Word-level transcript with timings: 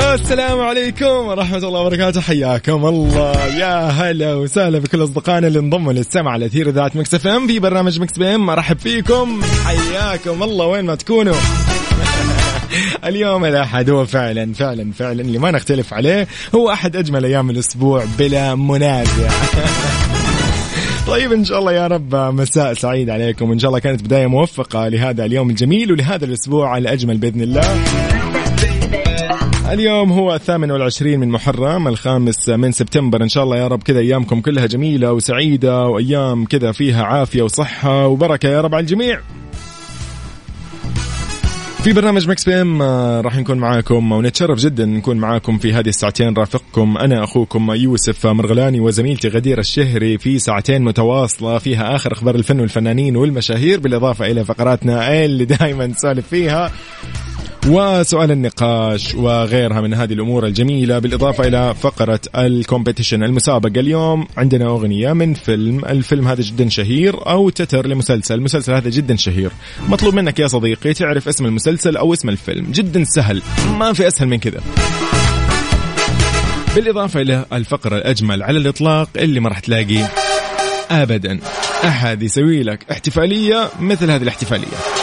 السلام 0.00 0.60
عليكم 0.60 1.06
ورحمة 1.06 1.58
الله 1.58 1.80
وبركاته. 1.80 2.20
حياكم 2.20 2.86
الله. 2.86 3.46
يا 3.46 3.88
هلا 3.88 4.34
وسهلا 4.34 4.78
بكل 4.78 5.04
أصدقائنا 5.04 5.46
اللي 5.46 5.58
انضموا 5.58 5.92
للسمع 5.92 6.30
على 6.30 6.46
أثير 6.46 6.68
إذاعة 6.68 6.90
Mix 6.94 7.14
FM 7.14 7.46
في 7.46 7.58
برنامج 7.58 8.00
Mix 8.00 8.18
PM. 8.18 8.50
أرحب 8.50 8.78
فيكم. 8.78 9.40
حياكم 9.64 10.42
الله. 10.42 10.66
وين 10.66 10.84
ما 10.84 10.94
تكونوا. 10.94 11.34
اليوم 13.04 13.44
الأحد 13.44 13.90
هو 13.90 14.06
فعلا 14.06 14.54
فعلا 14.54 14.92
فعلا 14.92 15.20
اللي 15.20 15.38
ما 15.38 15.50
نختلف 15.50 15.94
عليه 15.94 16.28
هو 16.54 16.70
أحد 16.72 16.96
أجمل 16.96 17.24
أيام 17.24 17.50
الأسبوع 17.50 18.04
بلا 18.18 18.54
منازع. 18.54 19.30
طيب 21.08 21.32
إن 21.32 21.44
شاء 21.44 21.58
الله 21.58 21.72
يا 21.72 21.86
رب 21.86 22.14
مساء 22.14 22.74
سعيد 22.74 23.10
عليكم. 23.10 23.50
وان 23.50 23.58
شاء 23.58 23.68
الله 23.68 23.78
كانت 23.78 24.02
بداية 24.02 24.26
موفقة 24.26 24.88
لهذا 24.88 25.24
اليوم 25.24 25.50
الجميل 25.50 25.92
ولهذا 25.92 26.24
الأسبوع 26.24 26.70
على 26.70 26.92
اجمل 26.92 27.16
بإذن 27.16 27.40
الله. 27.40 28.09
اليوم 29.70 30.12
هو 30.12 30.34
الثامن 30.34 30.70
والعشرين 30.70 31.20
من 31.20 31.28
محرم 31.28 31.88
الخامس 31.88 32.48
من 32.48 32.72
سبتمبر. 32.72 33.22
إن 33.22 33.28
شاء 33.28 33.44
الله 33.44 33.56
يا 33.56 33.66
رب 33.68 33.82
كذا 33.82 33.98
أيامكم 33.98 34.40
كلها 34.40 34.66
جميلة 34.66 35.12
وسعيدة 35.12 35.86
وأيام 35.86 36.44
كذا 36.44 36.72
فيها 36.72 37.04
عافية 37.04 37.42
وصحة 37.42 38.06
وبركة 38.06 38.48
يا 38.48 38.60
رب 38.60 38.74
على 38.74 38.82
الجميع. 38.82 39.20
في 41.82 41.92
برنامج 41.92 42.28
Mix 42.28 42.48
PM 42.48 42.82
آه، 42.82 43.20
راح 43.20 43.36
نكون 43.36 43.58
معاكم 43.58 44.12
ونتشرف 44.12 44.58
جدا 44.58 44.84
نكون 44.84 45.16
معاكم 45.16 45.58
في 45.58 45.72
هذه 45.72 45.88
الساعتين. 45.88 46.34
رافقكم 46.34 46.96
أنا 46.98 47.24
أخوكم 47.24 47.70
يوسف 47.72 48.26
مرغلاني 48.26 48.80
وزميلتي 48.80 49.28
غدير 49.28 49.58
الشهري 49.58 50.18
في 50.18 50.38
ساعتين 50.38 50.82
متواصلة 50.82 51.58
فيها 51.58 51.96
آخر 51.96 52.12
أخبار 52.12 52.34
الفن 52.34 52.60
والفنانين 52.60 53.16
والمشاهير 53.16 53.80
بالإضافة 53.80 54.26
إلى 54.26 54.44
فقراتنا 54.44 55.24
اللي 55.24 55.44
دائما 55.44 55.86
نسولف 55.86 56.26
فيها. 56.28 56.70
وسؤال 57.66 58.30
النقاش 58.30 59.14
وغيرها 59.14 59.80
من 59.80 59.94
هذه 59.94 60.12
الأمور 60.12 60.46
الجميلة 60.46 60.98
بالإضافة 60.98 61.48
إلى 61.48 61.74
فقرة 61.74 62.20
ال 62.36 62.43
competition 62.43 63.22
المسابقة 63.22 63.80
اليوم. 63.80 64.26
عندنا 64.36 64.64
أغنية 64.64 65.12
من 65.12 65.34
فيلم 65.34 65.84
الفيلم 65.84 66.28
هذا 66.28 66.42
جدا 66.42 66.68
شهير 66.68 67.26
أو 67.26 67.50
تتر 67.50 67.86
لمسلسل. 67.86 68.34
المسلسل 68.34 68.72
هذا 68.72 68.88
جدا 68.88 69.16
شهير. 69.16 69.50
مطلوب 69.88 70.14
منك 70.14 70.38
يا 70.38 70.46
صديقي 70.46 70.94
تعرف 70.94 71.28
اسم 71.28 71.46
المسلسل 71.46 71.96
أو 71.96 72.12
اسم 72.12 72.28
الفيلم. 72.28 72.66
جدا 72.72 73.04
سهل. 73.04 73.42
ما 73.78 73.92
في 73.92 74.08
أسهل 74.08 74.28
من 74.28 74.38
كذا. 74.38 74.60
بالإضافة 76.74 77.20
إلى 77.20 77.44
الفقرة 77.52 77.96
الأجمل 77.96 78.42
على 78.42 78.58
الإطلاق 78.58 79.08
اللي 79.16 79.40
ما 79.40 79.48
راح 79.48 79.58
تلاقي 79.58 80.06
ابدا. 80.90 81.40
أحد 81.84 82.22
يسوي 82.22 82.62
لك 82.62 82.86
احتفالية 82.90 83.70
مثل 83.80 84.10
هذه 84.10 84.22
الاحتفالية. 84.22 84.99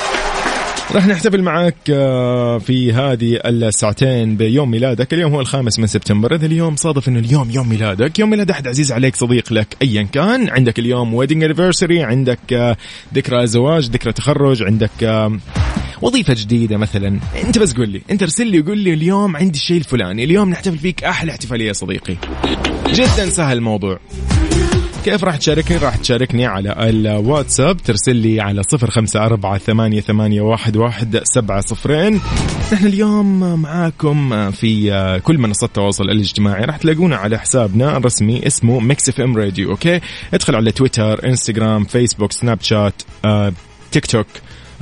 راح 0.92 1.08
نحتفل 1.08 1.42
معك 1.42 1.76
آه، 1.90 2.58
في 2.58 2.94
هذه 2.94 3.40
الساعتين 3.46 4.38
بيوم 4.38 4.72
ميلادك. 4.72 5.14
اليوم 5.14 5.34
هو 5.34 5.42
الخامس 5.42 5.80
من 5.80 5.88
سبتمبر. 5.88 6.36
إذا 6.36 6.46
اليوم 6.46 6.76
صادف 6.76 7.08
أنه 7.08 7.20
اليوم 7.20 7.52
يوم 7.52 7.70
ميلادك 7.70 8.20
يوم 8.20 8.30
ميلاد 8.30 8.52
أحد 8.52 8.68
عزيز 8.68 8.92
عليك 8.92 9.16
صديق 9.16 9.54
لك 9.54 9.68
أيا 9.82 10.04
كان. 10.04 10.50
عندك 10.50 10.80
اليوم 10.80 11.14
ويدنج 11.14 11.44
انيفرساري 11.44 12.04
عندك 12.04 12.40
آه، 12.54 12.78
ذكرى 13.16 13.48
زواج 13.48 13.90
ذكرى 13.90 14.14
تخرج 14.14 14.64
عندك 14.64 15.04
آه، 15.04 15.38
وظيفة 16.02 16.34
جديدة 16.34 16.78
مثلا. 16.78 17.20
أنت 17.44 17.58
بس 17.58 17.74
قول 17.74 17.90
لي 17.90 18.02
أنت 18.12 18.24
ارسل 18.24 18.48
لي 18.48 18.60
وقول 18.60 18.78
لي 18.78 18.94
اليوم 18.94 19.36
عندي 19.36 19.58
الشيء 19.58 19.78
الفلاني. 19.78 20.24
اليوم 20.24 20.50
نحتفل 20.50 20.78
فيك 20.78 21.04
أحلى 21.04 21.32
احتفالية 21.32 21.68
يا 21.68 21.74
صديقي. 21.74 22.18
جدا 22.94 23.30
سهل 23.30 23.58
الموضوع. 23.58 24.00
كيف 25.08 25.24
راح 25.24 25.36
تشاركني؟ 25.36 25.78
راح 25.78 25.96
تشاركني 25.96 26.46
على 26.46 26.76
الواتساب. 26.90 27.78
ترسل 27.78 28.16
لي 28.16 28.42
على 28.42 28.64
صفر 28.64 28.90
خمسة 28.90 29.26
أربعة 29.26 29.58
ثمانية, 29.58 30.02
ثمانية 30.02 30.42
واحد, 30.42 30.78
واحد 30.78 31.22
سبعة 31.24 31.62
صفرين. 31.62 32.22
نحن 32.74 32.86
اليوم 32.86 33.62
معاكم 33.62 34.52
في 34.52 35.20
كل 35.24 35.38
منصات 35.38 35.70
التواصل 35.70 36.04
الاجتماعي. 36.04 36.66
راح 36.66 36.78
تلاقونا 36.78 37.16
على 37.16 37.40
حسابنا 37.40 37.98
الرسمي 37.98 38.48
اسمه 38.48 38.80
Mix 38.80 39.10
FM 39.10 39.38
Radio 39.38 39.72
okay 39.72 40.00
ادخل 40.34 40.56
على 40.56 40.72
تويتر 40.72 41.26
انستغرام 41.26 41.84
فيسبوك 41.84 42.32
سناب 42.32 42.62
شات 42.62 43.02
تيك 43.92 44.06
توك 44.06 44.28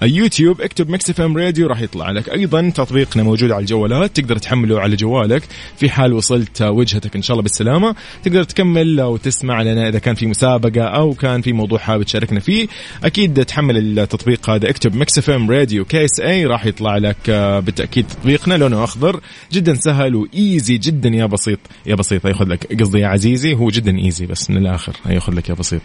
يوتيوب 0.02 0.62
اكتب 0.62 0.90
Mix 0.90 1.10
FM 1.10 1.38
Radio 1.38 1.68
راح 1.68 1.82
يطلع 1.82 2.12
لك. 2.12 2.30
أيضا 2.30 2.70
تطبيقنا 2.70 3.24
موجود 3.24 3.52
على 3.52 3.62
الجوالات 3.62 4.16
تقدر 4.16 4.38
تحمله 4.38 4.80
على 4.80 4.96
جوالك. 4.96 5.44
في 5.78 5.90
حال 5.90 6.14
وصلت 6.14 6.62
وجهتك 6.62 7.16
إن 7.16 7.22
شاء 7.22 7.32
الله 7.32 7.44
بالسلامة 7.44 7.96
تقدر 8.24 8.44
تكمل 8.44 9.02
وتسمع 9.02 9.62
لنا 9.62 9.90
إذا 9.90 10.00
كان 10.00 10.16
في 10.16 10.26
مسابقة 10.26 10.84
أو 10.84 11.14
كان 11.14 11.42
في 11.42 11.54
موضوع 11.54 11.80
حابب 11.80 12.04
تشاركنا 12.04 12.40
فيه. 12.40 12.68
أكيد 13.04 13.46
تحمل 13.46 14.00
التطبيق 14.00 14.50
هذا 14.50 14.70
اكتب 14.70 14.96
Mix 14.96 15.18
FM 15.18 15.52
Radio 15.52 15.86
KSA 15.86 16.46
راح 16.46 16.66
يطلع 16.66 16.98
لك 16.98 17.18
آه، 17.30 17.60
بالتأكيد 17.60 18.08
تطبيقنا. 18.08 18.54
لونه 18.54 18.84
أخضر 18.84 19.20
جدا 19.52 19.74
سهل 19.74 20.16
و 20.16 20.28
easy 20.28 20.78
جدا 20.78 21.10
يا 21.10 21.26
بسيط. 21.26 21.60
يا 21.86 21.96
بسيط 21.96 22.26
ياخذ 22.26 22.46
لك 22.46 22.82
قصدي 22.82 23.00
يا 23.00 23.08
عزيزي 23.08 23.54
هو 23.54 23.70
جدا 23.70 23.98
easy 23.98 24.26
بس 24.26 24.50
من 24.50 24.58
الآخر 24.58 24.94
ياخذ 25.10 25.34
لك 25.34 25.50
يا 25.50 25.54
بسيط. 25.54 25.82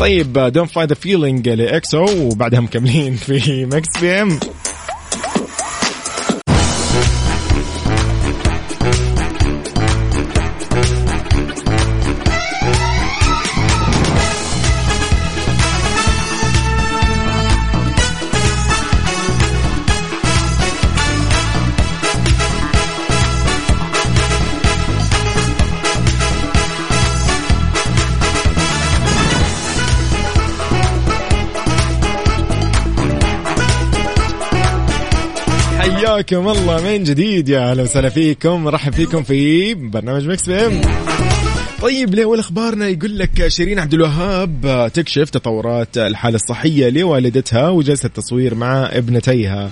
طيب 0.00 0.32
Don't 0.32 0.70
Fight 0.70 0.92
the 0.92 0.94
Feeling 0.94 1.48
ل 1.48 1.62
EXO 1.62 2.06
وبعدها 2.18 2.60
مكملين 2.60 3.14
في 3.14 3.43
Mix 3.48 4.00
PM 4.00 4.38
حياكم 36.14 36.48
الله 36.48 36.82
من 36.82 37.04
جديد 37.04 37.48
يا 37.48 37.70
أهلا 37.70 37.82
وسهلا 37.82 38.08
فيكم. 38.08 38.64
مرحب 38.64 38.92
فيكم 38.92 39.22
في 39.22 39.74
برنامج 39.74 40.28
Mix 40.28 40.46
PM. 40.46 40.80
طيب 41.82 42.14
لاول 42.14 42.38
أخبارنا 42.38 42.88
يقول 42.88 43.18
لك 43.18 43.48
شيرين 43.48 43.78
عبد 43.78 43.94
الوهاب 43.94 44.90
تكشف 44.94 45.30
تطورات 45.30 45.98
الحالة 45.98 46.36
الصحية 46.36 46.88
لوالدتها 46.90 47.68
وجلسة 47.68 48.08
تصوير 48.08 48.54
مع 48.54 48.88
ابنتيها. 48.92 49.70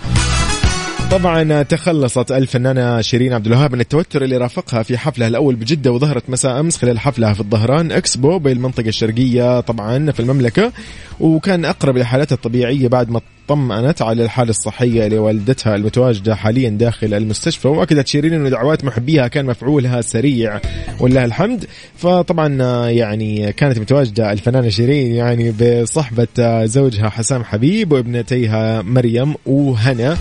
طبعا 1.13 1.63
تخلصت 1.63 2.33
الفنانة 2.33 3.01
شيرين 3.01 3.33
عبد 3.33 3.47
الوهاب 3.47 3.73
من 3.73 3.81
التوتر 3.81 4.23
اللي 4.23 4.37
رافقها 4.37 4.83
في 4.83 4.99
حفلها 4.99 5.29
الأول 5.29 5.55
بجدة 5.55 5.93
وظهرت 5.93 6.31
مساء 6.31 6.61
أمس 6.61 6.77
خلال 6.77 6.99
حفلها 6.99 7.33
في 7.33 7.41
الظهران 7.41 7.93
إكسبو 7.93 8.39
بالمنطقة 8.39 8.89
الشرقية 8.89 9.61
طبعا 9.61 10.11
في 10.11 10.21
المملكة 10.21 10.73
وكان 11.21 11.65
أقرب 11.65 11.99
لحالتها 11.99 12.35
الطبيعية 12.35 12.89
بعد 12.89 13.11
ما 13.11 13.21
طمأنت 13.49 14.03
على 14.03 14.25
الحالة 14.25 14.51
الصحية 14.51 15.09
لوالدتها 15.09 15.75
المتواجدة 15.75 16.35
حاليا 16.35 16.71
داخل 16.71 17.15
المستشفى 17.15 17.69
وأكدت 17.69 18.07
شيرين 18.07 18.35
أن 18.35 18.51
دعوات 18.51 18.85
محبيها 18.85 19.29
كان 19.29 19.47
مفعولها 19.47 20.01
سريع 20.01 20.61
ولله 21.01 21.25
الحمد. 21.25 21.65
فطبعا 21.97 22.49
يعني 22.91 23.53
كانت 23.53 23.79
متواجدة 23.79 24.33
الفنانة 24.33 24.69
شيرين 24.69 25.15
يعني 25.15 25.55
بصحبة 25.61 26.65
زوجها 26.65 27.09
حسام 27.09 27.45
حبيب 27.45 27.93
وابنتيها 27.93 28.83
مريم 28.83 29.35
وهنا. 29.47 30.17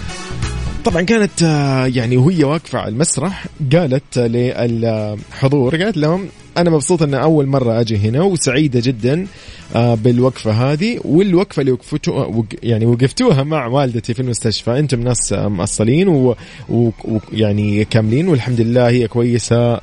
طبعا 0.85 1.01
كانت 1.01 1.43
آه، 1.43 1.85
يعني 1.85 2.17
وهي 2.17 2.43
واقفة 2.43 2.79
على 2.79 2.89
المسرح 2.89 3.45
قالت 3.73 4.17
للحضور 4.17 5.75
قالت 5.75 5.97
لهم 5.97 6.27
أنا 6.57 6.69
مبسوطة 6.69 7.03
أن 7.03 7.13
أول 7.13 7.47
مرة 7.47 7.79
أجي 7.79 7.97
هنا 7.97 8.21
وسعيدة 8.21 8.81
جدا 8.83 9.27
آه، 9.75 9.95
بالوقفة 9.95 10.51
هذه 10.51 10.99
والوقفة 11.05 11.59
اللي 11.59 11.71
وقفتوها 11.71 12.43
يعني 12.63 12.85
وقفتوها 12.85 13.43
مع 13.43 13.67
والدتي 13.67 14.13
في 14.13 14.19
المستشفى. 14.19 14.79
أنتم 14.79 15.01
ناس 15.01 15.33
مأصلين 15.33 16.35
ويعني 16.69 17.85
كاملين 17.85 18.27
والحمد 18.27 18.61
لله 18.61 18.89
هي 18.89 19.07
كويسة 19.07 19.79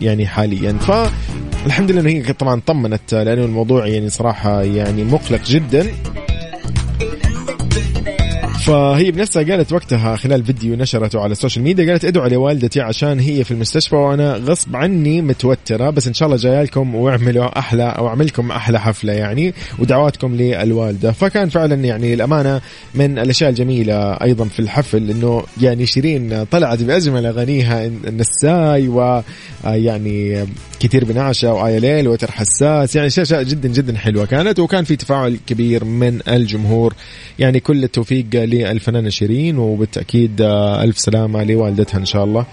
يعني 0.00 0.26
حاليا. 0.26 0.72
فالحمد 0.72 1.90
لله 1.90 2.10
هي 2.10 2.32
طبعا 2.32 2.60
طمنت 2.66 3.14
لأنه 3.14 3.44
الموضوع 3.44 3.86
يعني 3.86 4.08
صراحة 4.08 4.62
يعني 4.62 5.04
مقلق 5.04 5.44
جدا. 5.44 5.86
فهي 8.68 9.10
بنفسها 9.10 9.42
قالت 9.42 9.72
وقتها 9.72 10.16
خلال 10.16 10.44
فيديو 10.44 10.74
نشرته 10.74 11.20
على 11.20 11.32
ال 11.32 11.37
social 11.37 11.64
media 11.64 11.90
قالت 11.90 12.04
ادعوا 12.04 12.28
لوالدتي 12.28 12.80
عشان 12.80 13.20
هي 13.20 13.44
في 13.44 13.50
المستشفى 13.50 13.96
وأنا 13.96 14.34
غصب 14.36 14.76
عني 14.76 15.22
متوترة. 15.22 15.90
بس 15.90 16.06
إن 16.06 16.14
شاء 16.14 16.26
الله 16.26 16.38
جاية 16.38 16.62
لكم 16.62 16.94
واعملوا 16.94 17.58
أحلى 17.58 17.82
أو 17.82 18.08
أعمل 18.08 18.26
لكم 18.26 18.50
أحلى 18.50 18.80
حفلة 18.80 19.12
يعني 19.12 19.54
ودعواتكم 19.78 20.34
للوالدة. 20.34 21.12
فكان 21.12 21.48
فعلا 21.48 21.74
يعني 21.74 22.14
الأمانة 22.14 22.60
من 22.94 23.18
الأشياء 23.18 23.50
الجميلة 23.50 24.12
أيضا 24.12 24.44
في 24.44 24.60
الحفل 24.60 25.10
إنه 25.10 25.42
يعني 25.60 25.86
شيرين 25.86 26.44
طلعت 26.44 26.82
باجمل 26.82 27.26
اغانيها 27.26 27.86
النساي 27.86 28.88
و 28.88 29.22
يعني 29.64 30.46
كثير 30.80 31.04
بنعشة 31.04 31.52
وآية 31.52 31.78
ليل 31.78 32.08
وتر 32.08 32.30
حساس. 32.30 32.96
يعني 32.96 33.06
أشياء 33.06 33.42
جدا 33.42 33.68
جدا 33.68 33.98
حلوة 33.98 34.26
كانت 34.26 34.58
وكان 34.58 34.84
في 34.84 34.96
تفاعل 34.96 35.38
كبير 35.46 35.84
من 35.84 36.20
الجمهور. 36.28 36.94
يعني 37.38 37.60
كل 37.60 37.84
التوفيق 37.84 38.24
للفنانة 38.64 39.08
شيرين 39.08 39.58
وبالتأكيد 39.58 40.40
ألف 40.82 40.98
سلامة 40.98 41.44
لوالدتها 41.44 41.98
إن 41.98 42.04
شاء 42.04 42.24
الله. 42.24 42.46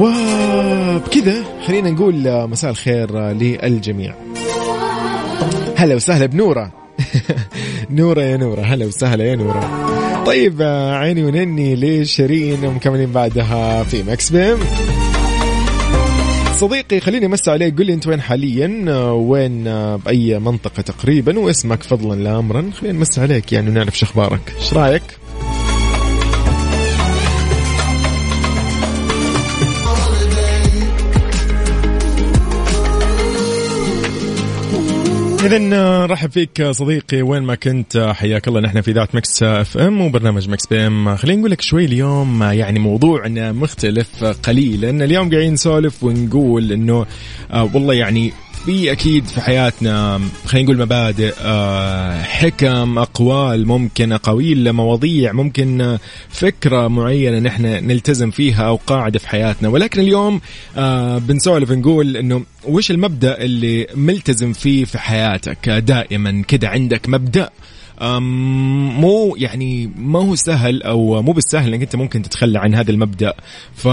وبكذا 0.00 1.44
خلينا 1.66 1.90
نقول 1.90 2.48
مساء 2.48 2.70
الخير 2.70 3.30
للجميع. 3.30 4.14
هلا 5.76 5.94
وسهلا 5.94 6.26
بنورة. 6.26 6.72
نورة 7.90 8.22
يا 8.22 8.36
نورة 8.36 8.60
هلا 8.60 8.86
وسهلا 8.86 9.24
يا 9.24 9.36
نورة. 9.36 9.90
طيب 10.26 10.62
عيني 10.92 11.24
ونني 11.24 11.76
لشيرين 11.76 12.64
ومكملين 12.64 13.12
بعدها 13.12 13.82
في 13.82 14.02
مكس 14.02 14.30
بيم 14.30 14.58
صديقي 16.60 17.00
خليني 17.00 17.26
أمس 17.26 17.48
عليك. 17.48 17.78
قل 17.78 17.86
لي 17.86 17.94
أنت 17.94 18.06
وين 18.06 18.20
حاليا؟ 18.20 18.92
وين 19.12 19.64
بأي 19.96 20.38
منطقة 20.38 20.82
تقريبا؟ 20.82 21.38
واسمك 21.38 21.82
فضلا 21.82 22.22
لا 22.22 22.38
امرا. 22.38 22.70
خلينا 22.80 22.98
نمس 22.98 23.18
عليك 23.18 23.52
يعني 23.52 23.70
ونعرف 23.70 23.98
شو 23.98 24.06
أخبارك. 24.06 24.54
إيش 24.60 24.74
رأيك؟ 24.74 25.02
اذا 35.44 36.06
رحب 36.06 36.30
فيك 36.30 36.62
صديقي 36.62 37.22
وين 37.22 37.42
ما 37.42 37.54
كنت 37.54 38.12
حياك 38.14 38.48
الله. 38.48 38.60
نحن 38.60 38.80
في 38.80 38.92
إذاعة 38.92 39.14
Mix 39.14 39.42
FM 39.42 40.00
وبرنامج 40.00 40.48
Mix 40.48 40.66
PM 40.66 41.16
خلينا 41.16 41.38
نقول 41.38 41.50
لك 41.50 41.60
شوي 41.60 41.84
اليوم 41.84 42.42
يعني 42.42 42.78
موضوعنا 42.78 43.52
مختلف 43.52 44.24
قليلا. 44.24 44.90
اليوم 44.90 45.30
قاعدين 45.30 45.52
نسولف 45.52 46.04
ونقول 46.04 46.72
إنه 46.72 47.06
آه 47.50 47.70
والله 47.74 47.94
يعني 47.94 48.32
في 48.64 48.92
أكيد 48.92 49.24
في 49.24 49.40
حياتنا 49.40 50.20
خلينا 50.46 50.64
نقول 50.64 50.78
مبادئ 50.82 51.34
آه، 51.40 52.22
حكم 52.22 52.98
أقوال 52.98 53.66
ممكن 53.66 54.12
اقاويل 54.12 54.72
مواضيع 54.72 55.32
ممكن 55.32 55.98
فكرة 56.28 56.88
معينة 56.88 57.38
نحن 57.38 57.62
نلتزم 57.66 58.30
فيها 58.30 58.62
أو 58.62 58.76
قاعدة 58.76 59.18
في 59.18 59.28
حياتنا. 59.28 59.68
ولكن 59.68 60.00
اليوم 60.00 60.40
آه، 60.76 61.18
بنسولف 61.18 61.70
نقول 61.70 62.16
إنه 62.16 62.42
وش 62.64 62.90
المبدأ 62.90 63.38
اللي 63.38 63.86
ملتزم 63.94 64.52
فيه 64.52 64.84
في 64.84 64.98
حياتك؟ 64.98 65.68
دائما 65.68 66.42
كده 66.48 66.68
عندك 66.68 67.08
مبدأ. 67.08 67.50
مو 68.00 69.36
يعني 69.38 69.92
ما 69.96 70.18
هو 70.18 70.34
سهل 70.34 70.82
أو 70.82 71.22
مو 71.22 71.32
بالسهل 71.32 71.74
إنك 71.74 71.82
أنت 71.82 71.96
ممكن 71.96 72.22
تتخلى 72.22 72.58
عن 72.58 72.74
هذا 72.74 72.90
المبدأ. 72.90 73.34
ف 73.74 73.88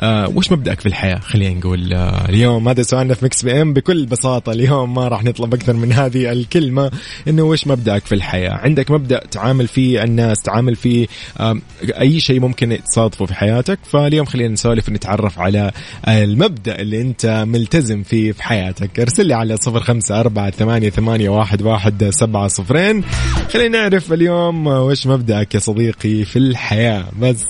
آه، 0.00 0.28
وش 0.34 0.52
مبدأك 0.52 0.80
في 0.80 0.86
الحياة؟ 0.86 1.18
خلينا 1.18 1.54
نقول 1.54 1.92
آه، 1.92 2.28
اليوم 2.28 2.68
هذا 2.68 2.82
سؤالنا 2.82 3.14
في 3.14 3.24
Mix 3.24 3.44
PM 3.44 3.72
بكل 3.72 4.06
بساطة 4.06 4.52
اليوم 4.52 4.94
ما 4.94 5.08
راح 5.08 5.24
نطلب 5.24 5.54
أكثر 5.54 5.72
من 5.72 5.92
هذه 5.92 6.32
الكلمة. 6.32 6.90
إنه 7.28 7.42
وش 7.42 7.66
مبدأك 7.66 8.06
في 8.06 8.14
الحياة؟ 8.14 8.52
عندك 8.52 8.90
مبدأ 8.90 9.26
تعامل 9.30 9.68
فيه 9.68 10.04
الناس 10.04 10.42
تعامل 10.42 10.76
فيه 10.76 11.06
أي 12.00 12.20
شيء 12.20 12.40
ممكن 12.40 12.78
تصادفه 12.92 13.26
في 13.26 13.34
حياتك. 13.34 13.78
فاليوم 13.84 14.26
خلينا 14.26 14.52
نسولف 14.52 14.88
ونتعرف 14.88 15.38
على 15.38 15.70
المبدأ 16.08 16.78
اللي 16.80 17.00
أنت 17.00 17.44
ملتزم 17.48 18.02
فيه 18.02 18.32
في 18.32 18.42
حياتك. 18.42 19.00
ارسل 19.00 19.26
لي 19.26 19.34
على 19.34 19.56
صفر 19.56 19.80
خمسة 19.80 20.20
أربعة 20.20 20.50
ثمانية, 20.50 20.90
ثمانية 20.90 21.28
واحد, 21.28 21.62
واحد 21.62 22.10
سبعة 22.10 22.48
صفرين. 22.48 23.04
خلينا 23.52 23.88
نعرف 23.88 24.12
اليوم 24.12 24.66
وش 24.66 25.06
مبدأك 25.06 25.54
يا 25.54 25.60
صديقي 25.60 26.24
في 26.24 26.38
الحياة. 26.38 27.04
بس. 27.20 27.44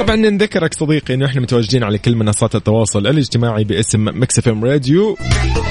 طبعا 0.00 0.16
نذكرك 0.16 0.74
صديقي 0.74 1.14
إنه 1.14 1.26
إحنا 1.26 1.40
متواجدين 1.40 1.84
على 1.84 1.98
كل 1.98 2.16
منصات 2.16 2.54
التواصل 2.54 3.06
الاجتماعي 3.06 3.64
باسم 3.64 4.04
Mix 4.04 4.38
FM 4.38 4.64
Radio. 4.64 5.16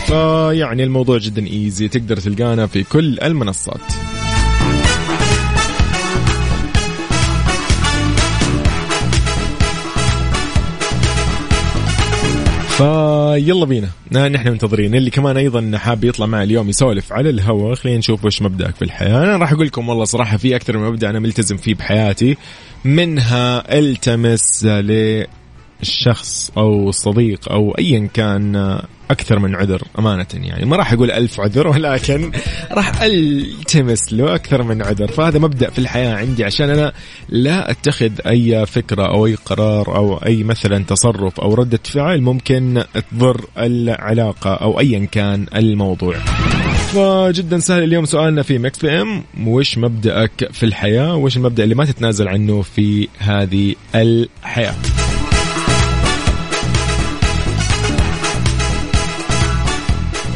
فيعني 0.05 0.83
الموضوع 0.83 1.17
جدا 1.17 1.47
easy 1.47 1.87
تقدر 1.87 2.17
تلقانا 2.17 2.67
في 2.67 2.83
كل 2.83 3.19
المنصات. 3.19 4.08
فيلا 12.79 13.65
بينا. 13.65 13.89
نحن 14.11 14.49
منتظرين. 14.51 14.95
اللي 14.95 15.09
كمان 15.09 15.37
أيضا 15.37 15.77
حاب 15.77 16.03
يطلع 16.03 16.25
معي 16.25 16.43
اليوم 16.43 16.69
يسولف 16.69 17.13
على 17.13 17.29
الهواء 17.29 17.75
خلينا 17.75 17.97
نشوف 17.97 18.25
وش 18.25 18.41
مبدأك 18.41 18.75
في 18.75 18.81
الحياة. 18.81 19.23
أنا 19.23 19.37
راح 19.37 19.51
أقول 19.51 19.65
لكم 19.65 19.89
والله 19.89 20.03
صراحة 20.03 20.37
في 20.37 20.55
أكثر 20.55 20.77
من 20.77 20.87
مبدأ 20.87 21.09
أنا 21.09 21.19
ملتزم 21.19 21.57
فيه 21.57 21.75
بحياتي 21.75 22.37
منها 22.85 23.79
التمس 23.79 24.65
الشخص 25.81 26.51
أو 26.57 26.89
الصديق 26.89 27.51
أو 27.51 27.71
ايا 27.71 28.09
كان 28.13 28.79
أكثر 29.11 29.39
من 29.39 29.55
عذر 29.55 29.83
أمانة 29.99 30.25
يعني. 30.33 30.65
ما 30.65 30.75
راح 30.75 30.93
أقول 30.93 31.11
ألف 31.11 31.39
عذر 31.39 31.67
ولكن 31.67 32.31
راح 32.71 33.01
ألتمس 33.01 34.13
له 34.13 34.35
أكثر 34.35 34.63
من 34.63 34.81
عذر. 34.81 35.07
فهذا 35.07 35.39
مبدأ 35.39 35.69
في 35.69 35.79
الحياة 35.79 36.15
عندي 36.15 36.45
عشان 36.45 36.69
أنا 36.69 36.93
لا 37.29 37.71
أتخذ 37.71 38.11
أي 38.27 38.65
فكرة 38.65 39.07
أو 39.07 39.25
أي 39.25 39.35
قرار 39.35 39.95
أو 39.95 40.17
أي 40.17 40.43
مثلا 40.43 40.83
تصرف 40.83 41.39
أو 41.39 41.53
ردة 41.53 41.79
فعل 41.83 42.21
ممكن 42.21 42.83
تضر 43.11 43.45
العلاقة 43.57 44.53
أو 44.53 44.79
ايا 44.79 45.05
كان 45.05 45.45
الموضوع. 45.55 46.15
فجدا 46.93 47.59
سهل 47.59 47.83
اليوم 47.83 48.05
سؤالنا 48.05 48.41
في 48.41 48.57
Mix 48.57 48.79
PM. 48.79 49.23
وش 49.47 49.77
مبدأك 49.77 50.49
في 50.51 50.65
الحياة؟ 50.65 51.15
وش 51.15 51.37
المبدأ 51.37 51.63
اللي 51.63 51.75
ما 51.75 51.85
تتنازل 51.85 52.27
عنه 52.27 52.61
في 52.61 53.07
هذه 53.19 53.75
الحياة؟ 53.95 54.75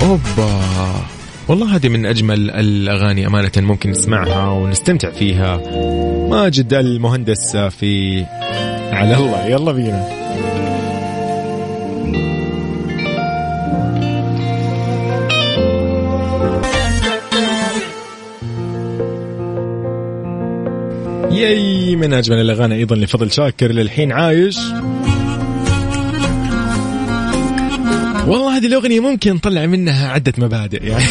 أوبا. 0.04 0.62
والله 1.48 1.76
هذه 1.76 1.90
من 1.90 2.06
أجمل 2.06 2.52
الأغاني 2.52 3.28
أمانة 3.28 3.52
ممكن 3.58 3.90
نسمعها 3.90 4.52
ونستمتع 4.52 5.10
فيها. 5.10 5.62
ماجد 6.30 6.74
المهندس 6.74 7.58
في 7.58 8.26
على 8.92 9.18
الله 9.18 9.46
يلا 9.46 9.72
بينا. 9.72 10.24
ياي 21.32 21.96
من 21.96 22.14
أجمل 22.14 22.42
الأغاني 22.42 22.76
أيضا 22.76 22.96
لفضل 22.96 23.32
شاكر 23.32 23.72
للحين 23.72 24.12
عايش. 24.12 24.58
والله 28.28 28.58
هذه 28.58 28.66
الأغنية 28.66 29.00
ممكن 29.00 29.34
نطلع 29.34 29.66
منها 29.66 30.12
عدة 30.12 30.34
مبادئ 30.38 30.84
يعني 30.84 31.04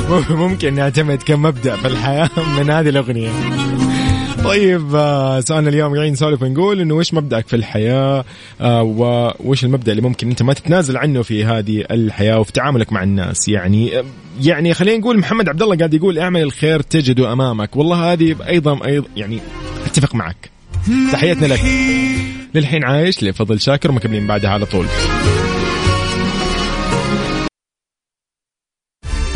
ممكن 0.30 0.74
نعتمد 0.74 1.22
كمبدأ 1.22 1.76
في 1.76 1.86
الحياة 1.86 2.30
من 2.58 2.70
هذه 2.70 2.88
الأغنية. 2.88 3.30
طيب 4.44 4.94
آه، 4.94 5.40
سؤالنا 5.40 5.68
اليوم 5.68 5.94
قاعدين 5.94 6.12
نسولف 6.12 6.42
ونقول 6.42 6.80
إنه 6.80 6.94
وش 6.94 7.14
مبدأك 7.14 7.48
في 7.48 7.56
الحياة؟ 7.56 8.24
آه، 8.60 9.34
وش 9.40 9.64
المبدأ 9.64 9.92
اللي 9.92 10.02
ممكن 10.02 10.28
أنت 10.28 10.42
ما 10.42 10.52
تتنازل 10.52 10.96
عنه 10.96 11.22
في 11.22 11.44
هذه 11.44 11.84
الحياة 11.90 12.38
وفي 12.38 12.52
تعاملك 12.52 12.92
مع 12.92 13.02
الناس؟ 13.02 13.48
يعني 13.48 13.92
يعني 14.42 14.74
خلينا 14.74 14.98
نقول 14.98 15.18
محمد 15.18 15.48
عبد 15.48 15.62
الله 15.62 15.76
قاعد 15.76 15.94
يقول 15.94 16.18
اعمل 16.18 16.42
الخير 16.42 16.80
تجده 16.80 17.32
أمامك. 17.32 17.76
والله 17.76 18.12
هذه 18.12 18.36
أيضا 18.48 18.86
أيضا 18.86 19.08
يعني 19.16 19.40
أتفق 19.86 20.14
معك. 20.14 20.50
تحياتنا 21.12 21.46
لك. 21.46 21.60
للحين 22.54 22.84
عايش 22.84 23.22
لفضل 23.22 23.60
شاكر 23.60 23.90
ومكملين 23.90 24.26
بعدها 24.26 24.50
على 24.50 24.66
طول. 24.66 24.86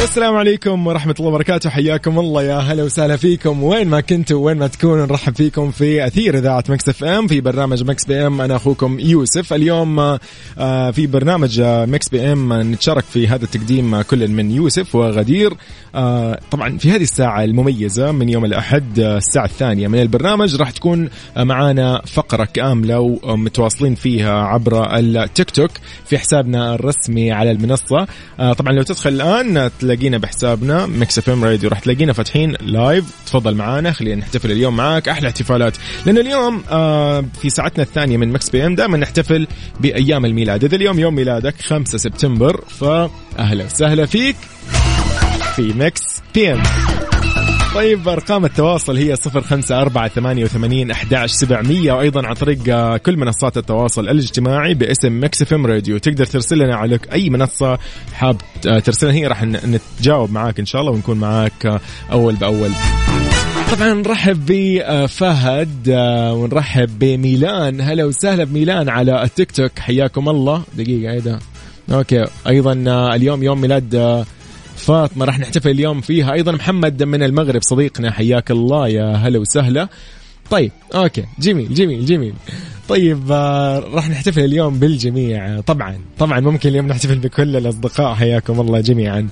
السلام 0.00 0.36
عليكم 0.36 0.86
ورحمة 0.86 1.14
الله 1.18 1.28
وبركاته. 1.30 1.70
حياكم 1.70 2.18
الله 2.18 2.42
يا 2.42 2.56
هلا 2.56 2.82
وسهلا 2.82 3.16
فيكم. 3.16 3.62
وين 3.62 3.88
ما 3.88 4.00
كنتوا 4.00 4.46
وين 4.46 4.56
ما 4.56 4.66
تكونوا 4.66 5.06
نرحب 5.06 5.34
فيكم 5.36 5.70
في 5.70 6.06
أثير 6.06 6.38
إذاعة 6.38 6.64
Mix 6.68 6.88
FM 6.88 7.26
في 7.26 7.40
برنامج 7.40 7.84
Mix 7.84 8.04
PM. 8.04 8.40
أنا 8.40 8.56
أخوكم 8.56 8.98
يوسف. 9.00 9.52
اليوم 9.52 10.18
آه، 10.58 10.90
في 10.90 11.06
برنامج 11.06 11.60
آه، 11.60 11.86
Mix 11.86 12.08
PM 12.08 12.52
نتشارك 12.52 13.04
في 13.04 13.28
هذا 13.28 13.44
التقديم 13.44 14.02
كل 14.02 14.28
من 14.28 14.50
يوسف 14.50 14.94
وغدير. 14.94 15.52
آه، 15.94 16.38
طبعا 16.50 16.78
في 16.78 16.90
هذه 16.90 17.02
الساعة 17.02 17.44
المميزة 17.44 18.12
من 18.12 18.28
يوم 18.28 18.44
الأحد 18.44 18.98
الساعة 18.98 19.44
الثانية 19.44 19.88
من 19.88 20.02
البرنامج 20.02 20.56
راح 20.56 20.70
تكون 20.70 21.08
معانا 21.36 22.02
فقرة 22.06 22.44
كاملة 22.44 23.00
ومتواصلين 23.22 23.94
فيها 23.94 24.42
عبر 24.42 24.98
التيك 24.98 25.50
توك 25.50 25.70
في 26.06 26.18
حسابنا 26.18 26.74
الرسمي 26.74 27.32
على 27.32 27.50
المنصة. 27.50 28.06
طبعا 28.38 28.72
لو 28.72 28.82
تدخل 28.82 29.10
الآن 29.10 29.70
تلاقينا 29.90 30.18
بحسابنا 30.18 30.86
Mix 30.86 31.18
FM 31.18 31.44
Radio 31.44 31.70
راح 31.70 31.78
تلاقينا 31.78 32.12
فاتحين 32.12 32.52
live 32.60 33.04
تفضل 33.26 33.54
معانا. 33.54 33.92
خلينا 33.92 34.16
نحتفل 34.16 34.52
اليوم 34.52 34.76
معاك. 34.76 35.08
أحلى 35.08 35.28
احتفالات. 35.28 35.76
لأن 36.06 36.18
اليوم 36.18 36.62
آه 36.70 37.24
في 37.42 37.50
ساعتنا 37.50 37.82
الثانية 37.82 38.16
من 38.16 38.32
Mix 38.32 38.50
PM 38.50 38.74
دائما 38.74 38.96
نحتفل 38.96 39.46
بأيام 39.80 40.24
الميلاد. 40.24 40.64
إذا 40.64 40.76
اليوم 40.76 40.98
يوم 40.98 41.14
ميلادك 41.14 41.54
5 41.62 41.98
سبتمبر 41.98 42.64
فاهلا 42.68 43.64
وسهلا 43.64 44.06
فيك 44.06 44.36
في 45.56 45.72
Mix 45.72 46.02
PM 46.34 46.62
طيب 47.74 48.08
أرقام 48.08 48.44
التواصل 48.44 48.96
هي 48.96 49.16
صفر 49.16 49.40
خمسة 49.40 49.80
أربعة 49.80 50.08
ثمانية 50.08 50.44
وثمانين 50.44 50.90
أحداش 50.90 51.30
سبعمية. 51.30 51.92
وأيضا 51.92 52.26
عن 52.26 52.34
طريق 52.34 52.58
آه، 52.68 52.96
كل 52.96 53.16
منصات 53.16 53.56
التواصل 53.58 54.08
الاجتماعي 54.08 54.74
باسم 54.74 55.12
Mix 55.12 55.42
FM 55.42 55.66
Radio. 55.66 55.98
تقدر 55.98 56.26
ترسل 56.26 56.58
لنا 56.58 56.76
على 56.76 56.98
أي 57.12 57.30
منصة 57.30 57.78
حاب 58.12 58.36
آه، 58.68 58.78
ترسلها. 58.78 59.12
هي 59.12 59.26
راح 59.26 59.44
نتجاوب 59.44 60.32
معاك 60.32 60.58
إن 60.58 60.66
شاء 60.66 60.80
الله 60.80 60.92
ونكون 60.92 61.16
معاك 61.18 61.66
آه، 61.66 61.80
أول 62.12 62.36
بأول. 62.36 62.70
طبعا 63.72 63.92
نرحب 63.94 64.46
بفهد 64.46 65.88
ونرحب 66.34 66.98
بميلان. 66.98 67.80
هلا 67.80 68.04
وسهلا 68.04 68.44
بميلان 68.44 68.88
على 68.88 69.22
التيك 69.22 69.50
توك. 69.52 69.78
حياكم 69.78 70.28
الله. 70.28 70.62
دقيقة 70.76 71.12
إيه 71.12 71.20
ده 71.20 71.38
Okay. 71.92 72.24
أيضا 72.46 72.72
اليوم 73.14 73.42
يوم 73.42 73.60
ميلاد 73.60 74.24
فاطمة 74.80 75.24
راح 75.24 75.38
نحتفل 75.38 75.70
اليوم 75.70 76.00
فيها. 76.00 76.32
أيضا 76.32 76.52
محمد 76.52 77.02
من 77.02 77.22
المغرب 77.22 77.62
صديقنا 77.62 78.10
حياك 78.10 78.50
الله 78.50 78.88
يا 78.88 79.12
هلا 79.12 79.38
وسهلا. 79.38 79.88
طيب 80.50 80.72
okay 80.94 81.24
جميل 81.38 81.74
جميل 81.74 82.06
جميل. 82.06 82.34
طيب 82.88 83.32
آه 83.32 83.78
راح 83.78 84.10
نحتفل 84.10 84.40
اليوم 84.40 84.78
بالجميع. 84.78 85.60
طبعا 85.60 85.98
طبعا 86.18 86.40
ممكن 86.40 86.68
اليوم 86.68 86.86
نحتفل 86.86 87.18
بكل 87.18 87.56
الأصدقاء 87.56 88.14
حياكم 88.14 88.60
الله 88.60 88.80
جميعا. 88.80 89.28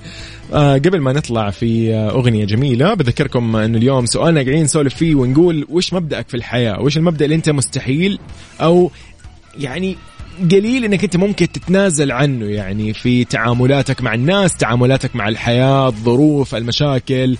آه 0.53 0.73
قبل 0.73 0.99
ما 0.99 1.13
نطلع 1.13 1.49
في 1.49 1.93
أغنية 1.93 2.45
جميلة 2.45 2.93
بذكركم 2.93 3.55
انه 3.55 3.77
اليوم 3.77 4.05
سؤالنا 4.05 4.41
قاعدين 4.41 4.63
نسولف 4.63 4.95
فيه 4.95 5.15
ونقول 5.15 5.65
وش 5.69 5.93
مبدأك 5.93 6.29
في 6.29 6.37
الحياة؟ 6.37 6.81
وش 6.81 6.97
المبدأ 6.97 7.25
اللي 7.25 7.35
أنت 7.35 7.49
مستحيل 7.49 8.19
أو 8.61 8.91
يعني 9.59 9.95
قليل 10.51 10.85
إنك 10.85 11.03
أنت 11.03 11.17
ممكن 11.17 11.51
تتنازل 11.51 12.11
عنه 12.11 12.45
يعني 12.45 12.93
في 12.93 13.23
تعاملاتك 13.23 14.01
مع 14.01 14.13
الناس 14.13 14.55
تعاملاتك 14.55 15.15
مع 15.15 15.27
الحياة 15.27 15.87
الظروف 15.87 16.55
المشاكل 16.55 17.37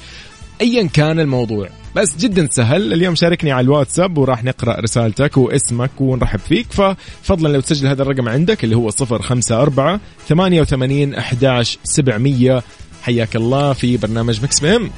ايا 0.62 0.88
كان 0.88 1.20
الموضوع. 1.20 1.70
بس 1.96 2.18
جدا 2.18 2.48
سهل. 2.52 2.94
اليوم 2.94 3.16
شاركني 3.16 3.52
على 3.52 3.64
الواتساب 3.64 4.18
وراح 4.18 4.44
نقرأ 4.44 4.80
رسالتك 4.82 5.38
واسمك 5.38 6.02
ونرحب 6.02 6.40
فيك. 6.40 6.68
ففضلا 6.72 7.54
لو 7.54 7.60
تسجل 7.60 7.88
هذا 7.88 8.02
الرقم 8.02 8.30
عندك 8.30 8.64
اللي 8.64 8.76
هو 8.76 8.90
054 8.90 10.00
88 10.28 11.14
11 11.14 11.80
700 11.84 12.64
حياك 13.02 13.36
الله 13.36 13.74
في 13.74 13.98
برنامج 13.98 14.44
مكس 14.44 14.60
بيم 14.60 14.92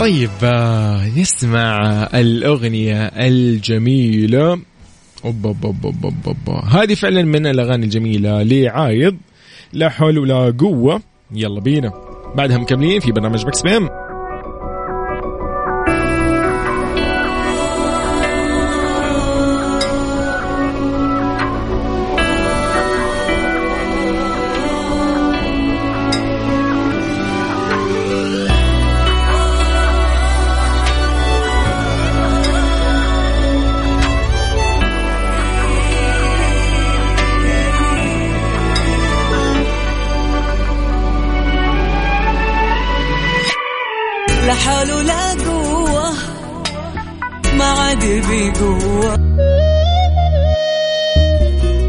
طيب 0.00 0.30
آه، 0.42 1.08
نسمع 1.18 2.08
الأغنية 2.14 3.06
الجميلة. 3.06 4.60
أوب 5.24 5.46
أوب 5.46 5.64
أوب 5.64 5.84
أوب 5.84 6.04
أوب 6.04 6.14
أوب. 6.26 6.64
هذه 6.64 6.94
فعلا 6.94 7.22
من 7.22 7.46
الأغاني 7.46 7.84
الجميلة 7.84 8.42
لعايض. 8.42 9.16
لا 9.72 9.88
حول 9.88 10.18
ولا 10.18 10.54
قوة. 10.58 11.02
يلا 11.32 11.60
بينا. 11.60 11.92
بعدها 12.34 12.58
مكملين 12.58 13.00
في 13.00 13.12
برنامج 13.12 13.44
بكس 13.44 13.62
بيم 13.62 13.88
حاله 44.60 45.02
لا 45.02 45.30
قوة 45.44 46.12
ما 47.58 47.64
عاد 47.64 48.04
بقوة. 48.28 49.19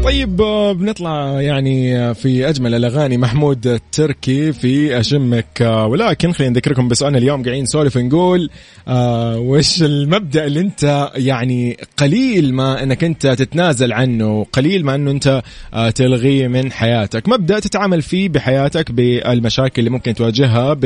طيب 0.04 0.36
بنطلع 0.78 1.40
يعني 1.40 2.14
في 2.14 2.48
أجمل 2.48 2.74
الأغاني 2.74 3.16
محمود 3.16 3.66
التركي 3.66 4.52
في 4.52 5.00
اشمك 5.00 5.60
ولكن 5.60 6.32
خلينا 6.32 6.52
نذكركم 6.52 6.88
بسؤالنا 6.88 7.18
اليوم 7.18 7.42
قاعدين 7.42 7.62
نسولف 7.62 7.98
نقول 7.98 8.50
آه 8.88 9.38
وش 9.38 9.82
المبدأ 9.82 10.46
اللي 10.46 10.60
أنت 10.60 11.10
يعني 11.16 11.76
قليل 11.96 12.54
ما 12.54 12.82
أنك 12.82 13.04
أنت 13.04 13.26
تتنازل 13.26 13.92
عنه 13.92 14.46
قليل 14.52 14.84
ما 14.84 14.94
أنه 14.94 15.10
أنت 15.10 15.42
آه 15.74 15.90
تلغيه 15.90 16.48
من 16.48 16.72
حياتك. 16.72 17.28
مبدأ 17.28 17.60
تتعامل 17.60 18.02
فيه 18.02 18.28
بحياتك 18.28 18.92
بالمشاكل 18.92 19.74
اللي 19.78 19.90
ممكن 19.90 20.14
تواجهها 20.14 20.76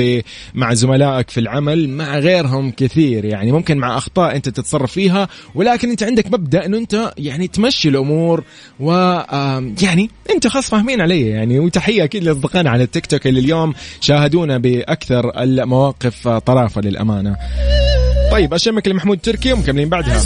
مع 0.55 0.75
زملائك 0.75 1.31
في 1.31 1.41
العمل 1.41 1.89
مع 1.89 2.19
غيرهم 2.19 2.71
كثير. 2.71 3.25
يعني 3.25 3.53
ممكن 3.53 3.79
مع 3.79 3.99
أخطاء 3.99 4.37
أنت 4.37 4.49
تتصرف 4.49 4.93
فيها 4.93 5.29
ولكن 5.55 5.91
أنت 5.91 6.03
عندك 6.03 6.33
مبدأ 6.33 6.67
أنه 6.67 6.79
أنت 6.79 7.13
يعني 7.19 7.49
تمشي 7.49 7.89
الأمور 7.89 8.45
و 8.81 9.06
يعني 9.83 10.11
انت 10.31 10.47
خاص 10.47 10.71
فاهمين 10.71 11.01
علي 11.01 11.29
يعني 11.29 11.59
وتحية 11.59 12.05
أكيد 12.05 12.25
لاصدقائنا 12.25 12.71
على 12.71 12.83
التيك 12.83 13.07
توك 13.07 13.27
اللي 13.27 13.41
اليوم 13.41 13.75
شاهدونا 14.01 14.59
بأكثر 14.59 15.43
المواقف 15.43 16.29
طرافة 16.29 16.81
للأمانة. 16.81 17.37
طيب 18.33 18.55
أشمك 18.55 18.89
لمحمود 18.89 19.19
تركي 19.19 19.53
ومكملين 19.53 19.89
بعدها. 19.89 20.21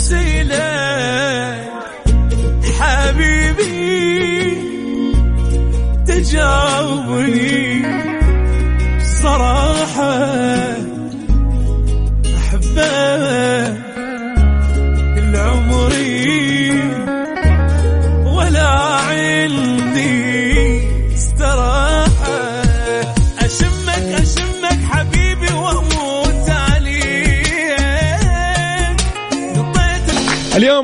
حبيبي 2.79 3.81
تجاوبني 6.07 7.81
صراحة 9.21 10.21
أحبك. 12.37 13.80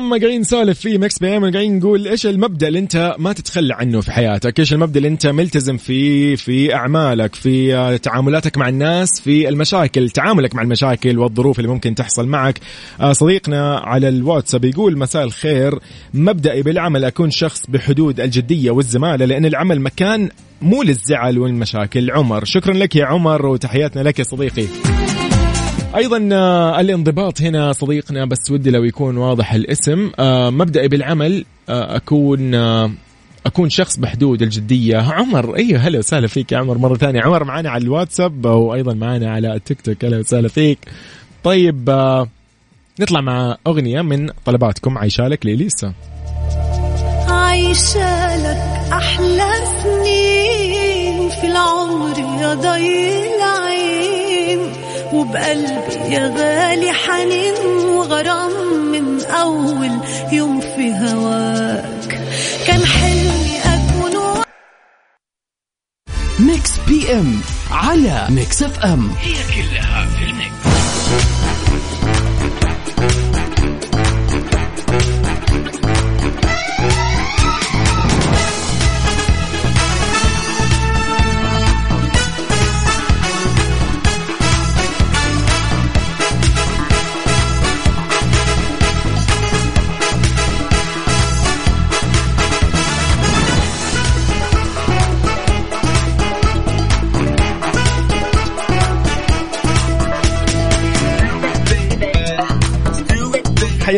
اليوم 0.08 0.20
قاعدين 0.20 0.40
نسولف 0.40 0.80
في 0.80 0.98
Mix 0.98 1.18
PM 1.18 1.40
قاعدين 1.40 1.78
نقول 1.78 2.08
إيش 2.08 2.26
المبدأ 2.26 2.68
اللي 2.68 2.78
أنت 2.78 3.16
ما 3.18 3.32
تتخلى 3.32 3.74
عنه 3.74 4.00
في 4.00 4.12
حياتك، 4.12 4.60
إيش 4.60 4.72
المبدأ 4.72 4.98
اللي 4.98 5.08
أنت 5.08 5.26
ملتزم 5.26 5.76
فيه 5.76 6.36
في 6.36 6.74
أعمالك، 6.74 7.34
في 7.34 7.98
تعاملاتك 8.02 8.58
مع 8.58 8.68
الناس، 8.68 9.20
في 9.20 9.48
المشاكل، 9.48 10.10
تعاملك 10.10 10.54
مع 10.54 10.62
المشاكل 10.62 11.18
والظروف 11.18 11.58
اللي 11.58 11.70
ممكن 11.70 11.94
تحصل 11.94 12.26
معك. 12.26 12.60
آه، 13.00 13.12
صديقنا 13.12 13.78
على 13.78 14.08
الواتساب 14.08 14.64
يقول 14.64 14.98
مساء 14.98 15.24
الخير، 15.24 15.78
مبدئي 16.14 16.62
بالعمل 16.62 17.04
أكون 17.04 17.30
شخص 17.30 17.62
بحدود 17.68 18.20
الجدية 18.20 18.70
والزمالة 18.70 19.24
لأن 19.24 19.44
العمل 19.44 19.80
مكان 19.80 20.28
مو 20.62 20.82
للزعل 20.82 21.38
والمشاكل. 21.38 22.10
عمر، 22.10 22.44
شكرا 22.44 22.74
لك 22.74 22.96
يا 22.96 23.04
عمر 23.04 23.46
وتحياتنا 23.46 24.02
لك 24.02 24.18
يا 24.18 24.24
صديقي. 24.24 24.97
أيضا 25.96 26.28
آه، 26.32 26.80
الانضباط 26.80 27.42
هنا 27.42 27.72
صديقنا 27.72 28.24
بس 28.24 28.50
ودي 28.50 28.70
لو 28.70 28.84
يكون 28.84 29.16
واضح 29.16 29.52
الاسم. 29.52 30.10
آه، 30.18 30.50
مبدئي 30.50 30.88
بالعمل 30.88 31.44
آه، 31.68 31.96
أكون 31.96 32.54
أكون 33.46 33.70
شخص 33.70 33.96
بحدود 33.96 34.42
الجدية. 34.42 34.96
عمر 34.98 35.56
أيوه 35.56 35.80
هلا 35.80 35.98
وسهلا 35.98 36.26
فيك 36.26 36.52
يا 36.52 36.58
عمر 36.58 36.78
مرة 36.78 36.96
ثانية. 36.96 37.22
عمر 37.22 37.44
معنا 37.44 37.70
على 37.70 37.84
الواتساب 37.84 38.44
وأيضا 38.44 38.94
معنا 38.94 39.30
على 39.30 39.54
التيك 39.54 39.80
توك. 39.80 40.04
أهلا 40.04 40.18
وسهلا 40.18 40.48
فيك. 40.48 40.78
طيب 41.44 41.90
نطلع 43.00 43.20
مع 43.20 43.56
أغنية 43.66 44.02
من 44.02 44.30
طلباتكم. 44.44 44.98
عايشالك 44.98 45.46
لإليسا 45.46 45.92
عايشالك 47.28 48.58
أحلى 48.92 49.50
سنين 49.82 51.28
في 51.28 51.46
العمر 51.46 52.18
يا 52.18 52.54
ضي 52.54 53.08
العين 53.36 53.67
وبقلبي 55.18 56.14
يا 56.14 56.34
غالي 56.38 56.92
حنين 56.92 57.54
وغرام 57.86 58.52
من 58.92 59.24
أول 59.24 59.90
يوم 60.32 60.60
في 60.60 60.92
هواك. 60.92 62.20
كان 62.66 62.84
حلمي 62.84 63.58
أكون 63.64 64.42
Mix 66.38 66.70
PM 66.88 67.40
على 67.70 68.26
ميكس 68.30 68.62
إف 68.62 68.78
إم. 68.78 69.10
هي 69.20 69.34
كلها 69.34 70.06
في 70.06 70.24
الميكس. 70.24 71.57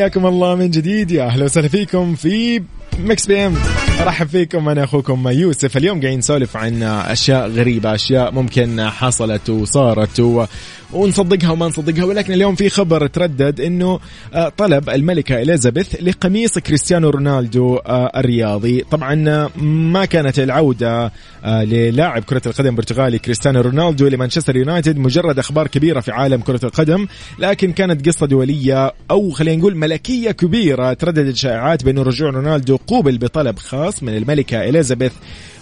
حياكم 0.00 0.26
الله 0.26 0.54
من 0.54 0.70
جديد 0.70 1.10
يا 1.10 1.24
أهلا 1.24 1.44
وسهلا 1.44 1.68
فيكم 1.68 2.14
في 2.14 2.62
Mix 3.04 3.26
PM. 3.26 3.54
أرحب 4.00 4.26
فيكم 4.26 4.68
أنا 4.68 4.84
أخوكم 4.84 5.28
يوسف. 5.28 5.76
اليوم 5.76 6.00
قاعدين 6.00 6.18
نسولف 6.18 6.56
عن 6.56 6.82
أشياء 6.82 7.48
غريبة 7.48 7.94
أشياء 7.94 8.32
ممكن 8.32 8.90
حصلت 8.90 9.50
وصارت 9.50 10.20
و... 10.20 10.44
ونصدقها 10.92 11.50
وما 11.50 11.66
نصدقها 11.66 12.04
ولكن 12.04 12.32
اليوم 12.32 12.54
في 12.54 12.68
خبر 12.68 13.06
تردد 13.06 13.60
إنه 13.60 14.00
آه، 14.34 14.52
طلب 14.56 14.90
الملكة 14.90 15.42
إليزابيث 15.42 16.02
لقميص 16.02 16.58
كريستيانو 16.58 17.10
رونالدو 17.10 17.76
آه، 17.76 18.12
الرياضي. 18.16 18.84
طبعا 18.90 19.28
آه، 19.28 19.50
ما 19.62 20.04
كانت 20.04 20.38
العودة 20.38 21.12
للاعب 21.46 22.24
كرة 22.24 22.42
القدم 22.46 22.68
البرتغالي 22.68 23.18
كريستيانو 23.18 23.60
رونالدو 23.60 24.08
لمانشستر 24.08 24.56
يونايتد 24.56 24.98
مجرد 24.98 25.38
أخبار 25.38 25.66
كبيرة 25.66 26.00
في 26.00 26.12
عالم 26.12 26.40
كرة 26.40 26.60
القدم 26.64 27.06
لكن 27.38 27.72
كانت 27.72 28.08
قصة 28.08 28.26
دولية 28.26 28.92
أو 29.10 29.30
خلينا 29.30 29.56
نقول 29.58 29.76
ملكية 29.76 30.30
كبيرة 30.30 30.92
ترددت 30.92 31.36
شائعات 31.36 31.84
بانه 31.84 32.02
رجوع 32.02 32.30
رونالدو 32.30 32.78
قوبل 32.90 33.18
بطلب 33.18 33.58
خاص 33.58 34.02
من 34.02 34.16
الملكة 34.16 34.68
إليزابيث 34.68 35.12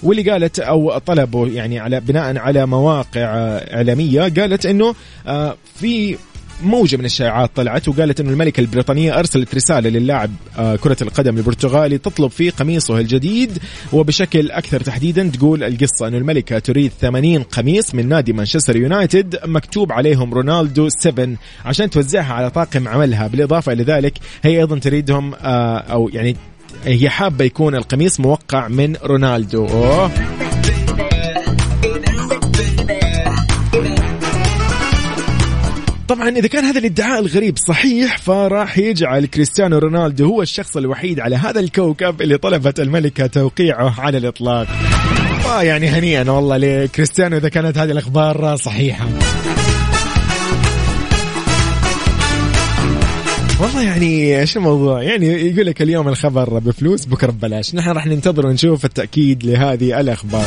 واللي 0.03 0.31
قالت 0.31 0.59
أو 0.59 0.99
طلبوا 0.99 1.49
يعني 1.49 1.79
على 1.79 2.01
بناء 2.01 2.39
على 2.39 2.67
مواقع 2.67 3.25
إعلامية 3.75 4.21
قالت 4.21 4.67
إنه 4.67 4.95
آه، 5.27 5.57
في 5.81 6.17
موجة 6.63 6.97
من 6.97 7.05
الشائعات 7.05 7.51
طلعت 7.57 7.89
وقالت 7.89 8.21
إنه 8.21 8.31
الملكة 8.31 8.61
البريطانية 8.61 9.19
أرسلت 9.19 9.55
رسالة 9.55 9.91
للاعب 9.91 10.31
آه، 10.59 10.77
كرة 10.77 10.97
القدم 11.03 11.37
البرتغالي 11.37 11.99
تطلب 11.99 12.31
فيه 12.31 12.51
قميصه 12.51 12.99
الجديد 12.99 13.59
وبشكل 13.93 14.51
أكثر 14.51 14.81
تحديدا 14.81 15.31
تقول 15.35 15.65
القصة 15.65 16.09
إنه 16.09 16.19
الملكة 16.19 16.59
تريد 16.59 16.93
80 17.01 17.43
قميص 17.43 17.95
من 17.95 18.09
نادي 18.09 18.33
مانشستر 18.33 18.77
يونايتد 18.77 19.39
مكتوب 19.45 19.93
عليهم 19.93 20.35
رونالدو 20.35 20.89
7 20.89 21.29
عشان 21.65 21.91
توزعها 21.91 22.33
على 22.33 22.51
طاقم 22.51 22.89
عملها 22.89 23.27
بالإضافة 23.27 23.73
إلى 23.73 23.83
ذلك 23.83 24.19
هي 24.45 24.59
أيضا 24.61 24.79
تريدهم 24.79 25.35
آه، 25.35 25.79
أو 25.79 26.09
يعني 26.13 26.37
هي 26.85 27.11
حابة 27.11 27.45
يكون 27.45 27.75
القميص 27.75 28.21
موقع 28.21 28.69
من 28.69 28.97
رونالدو. 29.05 29.67
أوه. 29.67 30.11
طبعا 36.09 36.29
إذا 36.29 36.49
كان 36.49 36.65
هذا 36.65 36.79
الإدعاء 36.79 37.21
الغريب 37.21 37.59
صحيح 37.59 38.19
فراح 38.19 38.79
يجعل 38.79 39.27
كريستيانو 39.27 39.79
رونالدو 39.79 40.27
هو 40.27 40.43
الشخص 40.43 40.77
الوحيد 40.77 41.21
على 41.21 41.37
هذا 41.37 41.61
الكوكب 41.61 42.23
اللي 42.23 42.39
طلبت 42.39 42.81
الملكة 42.81 43.27
توقيعه 43.27 44.01
على 44.01 44.19
الإطلاق. 44.19 44.67
آه 45.47 45.63
يعني 45.63 45.89
هنيئا 45.89 46.31
والله 46.31 46.57
لكريستيانو 46.57 47.37
إذا 47.37 47.49
كانت 47.49 47.79
هذه 47.79 47.91
الأخبار 47.91 48.57
صحيحة. 48.57 49.09
والله 53.61 53.83
يعني 53.83 54.41
إيش 54.41 54.57
الموضوع؟ 54.57 55.03
يعني 55.03 55.27
يقول 55.27 55.67
لك 55.67 55.83
اليوم 55.83 56.09
الخبر 56.09 56.59
بفلوس 56.59 57.05
بكرة 57.05 57.31
ببلاش، 57.31 57.75
نحن 57.75 57.91
راح 57.91 58.07
ننتظر 58.07 58.47
ونشوف 58.47 58.85
التأكيد 58.85 59.45
لهذه 59.45 60.01
الأخبار. 60.01 60.47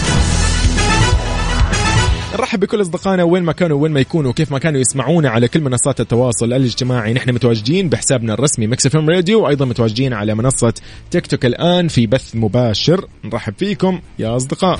نرحب 2.33 2.59
بكل 2.59 2.81
أصدقائنا 2.81 3.23
وين 3.23 3.43
ما 3.43 3.51
كانوا 3.51 3.81
وين 3.81 3.91
ما 3.91 3.99
يكونوا 3.99 4.31
وكيف 4.31 4.51
ما 4.51 4.59
كانوا 4.59 4.81
يسمعونا 4.81 5.29
على 5.29 5.47
كل 5.47 5.61
منصات 5.61 6.01
التواصل 6.01 6.53
الاجتماعي 6.53 7.13
نحن 7.13 7.33
متواجدين 7.33 7.89
بحسابنا 7.89 8.33
الرسمي 8.33 8.67
Mix 8.67 8.85
FM 8.85 9.09
Radio 9.09 9.43
وأيضا 9.43 9.65
متواجدين 9.65 10.13
على 10.13 10.35
منصة 10.35 10.73
تيك 11.11 11.27
توك 11.27 11.45
الآن 11.45 11.87
في 11.87 12.07
بث 12.07 12.35
مباشر 12.35 13.07
نرحب 13.25 13.53
فيكم 13.57 13.99
يا 14.19 14.35
أصدقاء 14.35 14.79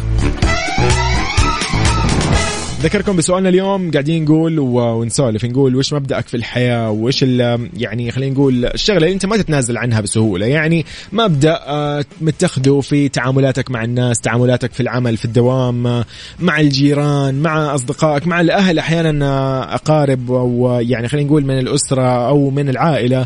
ذكركم 2.81 3.15
بسؤالنا 3.15 3.49
اليوم. 3.49 3.91
قاعدين 3.91 4.23
نقول 4.23 4.59
ونسولف 4.59 5.45
نقول 5.45 5.75
وش 5.75 5.93
مبدأك 5.93 6.27
في 6.27 6.37
الحياة؟ 6.37 6.91
وش 6.91 7.21
يعني 7.21 8.11
خلينا 8.11 8.33
نقول 8.33 8.65
الشغلة 8.65 8.97
اللي 8.97 9.13
انت 9.13 9.25
ما 9.25 9.37
تتنازل 9.37 9.77
عنها 9.77 10.01
بسهولة. 10.01 10.45
يعني 10.45 10.85
مبدأ 11.11 11.59
آه، 11.67 12.05
متخذه 12.21 12.79
في 12.79 13.09
تعاملاتك 13.09 13.71
مع 13.71 13.83
الناس 13.83 14.19
تعاملاتك 14.19 14.73
في 14.73 14.79
العمل 14.79 15.17
في 15.17 15.25
الدوام 15.25 15.87
آه، 15.87 16.05
مع 16.39 16.59
الجيران 16.59 17.41
مع 17.41 17.75
أصدقائك 17.75 18.27
مع 18.27 18.41
الأهل. 18.41 18.79
أحيانا 18.79 19.25
آه، 19.25 19.75
أقارب 19.75 20.31
أو 20.31 20.79
يعني 20.81 21.07
خلينا 21.07 21.27
نقول 21.27 21.45
من 21.45 21.59
الأسرة 21.59 22.27
أو 22.27 22.49
من 22.49 22.69
العائلة. 22.69 23.25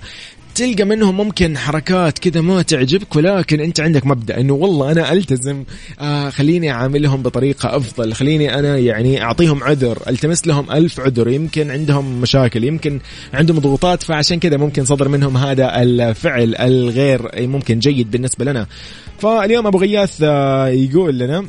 تلقى 0.55 0.83
منهم 0.83 1.17
ممكن 1.17 1.57
حركات 1.57 2.19
كذا 2.19 2.41
ما 2.41 2.61
تعجبك 2.61 3.15
ولكن 3.15 3.59
أنت 3.59 3.79
عندك 3.79 4.05
مبدأ 4.05 4.39
إنه 4.39 4.53
والله 4.53 4.91
أنا 4.91 5.13
ألتزم 5.13 5.63
آه 5.99 6.29
خليني 6.29 6.71
أعاملهم 6.71 7.21
بطريقة 7.21 7.75
أفضل 7.75 8.13
خليني 8.13 8.59
أنا 8.59 8.77
يعني 8.77 9.23
أعطيهم 9.23 9.63
عذر 9.63 10.01
ألتمس 10.07 10.47
لهم 10.47 10.71
ألف 10.71 10.99
عذر 10.99 11.27
يمكن 11.27 11.71
عندهم 11.71 12.21
مشاكل 12.21 12.63
يمكن 12.63 12.99
عندهم 13.33 13.59
ضغوطات 13.59 14.03
فعشان 14.03 14.39
كذا 14.39 14.57
ممكن 14.57 14.85
صدر 14.85 15.07
منهم 15.07 15.37
هذا 15.37 15.81
الفعل 15.81 16.55
الغير 16.55 17.47
ممكن 17.47 17.79
جيد 17.79 18.11
بالنسبة 18.11 18.45
لنا. 18.45 18.67
فاليوم 19.19 19.67
أبو 19.67 19.77
غياث 19.77 20.19
آه 20.23 20.67
يقول 20.67 21.19
لنا 21.19 21.45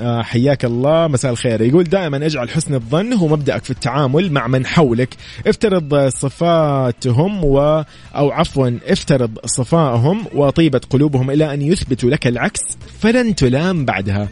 حياك 0.00 0.64
الله 0.64 1.08
مساء 1.08 1.32
الخير. 1.32 1.62
يقول 1.62 1.84
دائما 1.84 2.26
اجعل 2.26 2.50
حسن 2.50 2.74
الظن 2.74 3.12
هو 3.12 3.28
مبدأك 3.28 3.64
في 3.64 3.70
التعامل 3.70 4.32
مع 4.32 4.46
من 4.46 4.66
حولك. 4.66 5.14
افترض 5.46 6.08
صفاتهم 6.08 7.44
و 7.44 7.84
أو 8.16 8.30
عفوا 8.30 8.70
افترض 8.86 9.38
صفائهم 9.44 10.24
وطيبة 10.34 10.80
قلوبهم 10.90 11.30
إلى 11.30 11.54
أن 11.54 11.62
يثبتوا 11.62 12.10
لك 12.10 12.26
العكس 12.26 12.60
فلن 13.00 13.34
تلام 13.34 13.84
بعدها. 13.84 14.28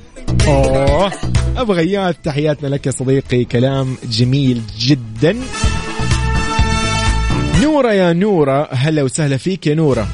أوه 0.46 1.12
أبو 1.56 1.72
غياث 1.72 2.16
تحياتنا 2.24 2.68
لك 2.68 2.86
يا 2.86 2.90
صديقي. 2.90 3.44
كلام 3.44 3.96
جميل 4.10 4.62
جدا. 4.78 5.36
نورة 7.62 7.92
يا 7.92 8.12
نورة 8.12 8.68
هلا 8.72 9.02
وسهلا 9.02 9.36
فيك 9.36 9.66
يا 9.66 9.74
نورة. 9.74 10.06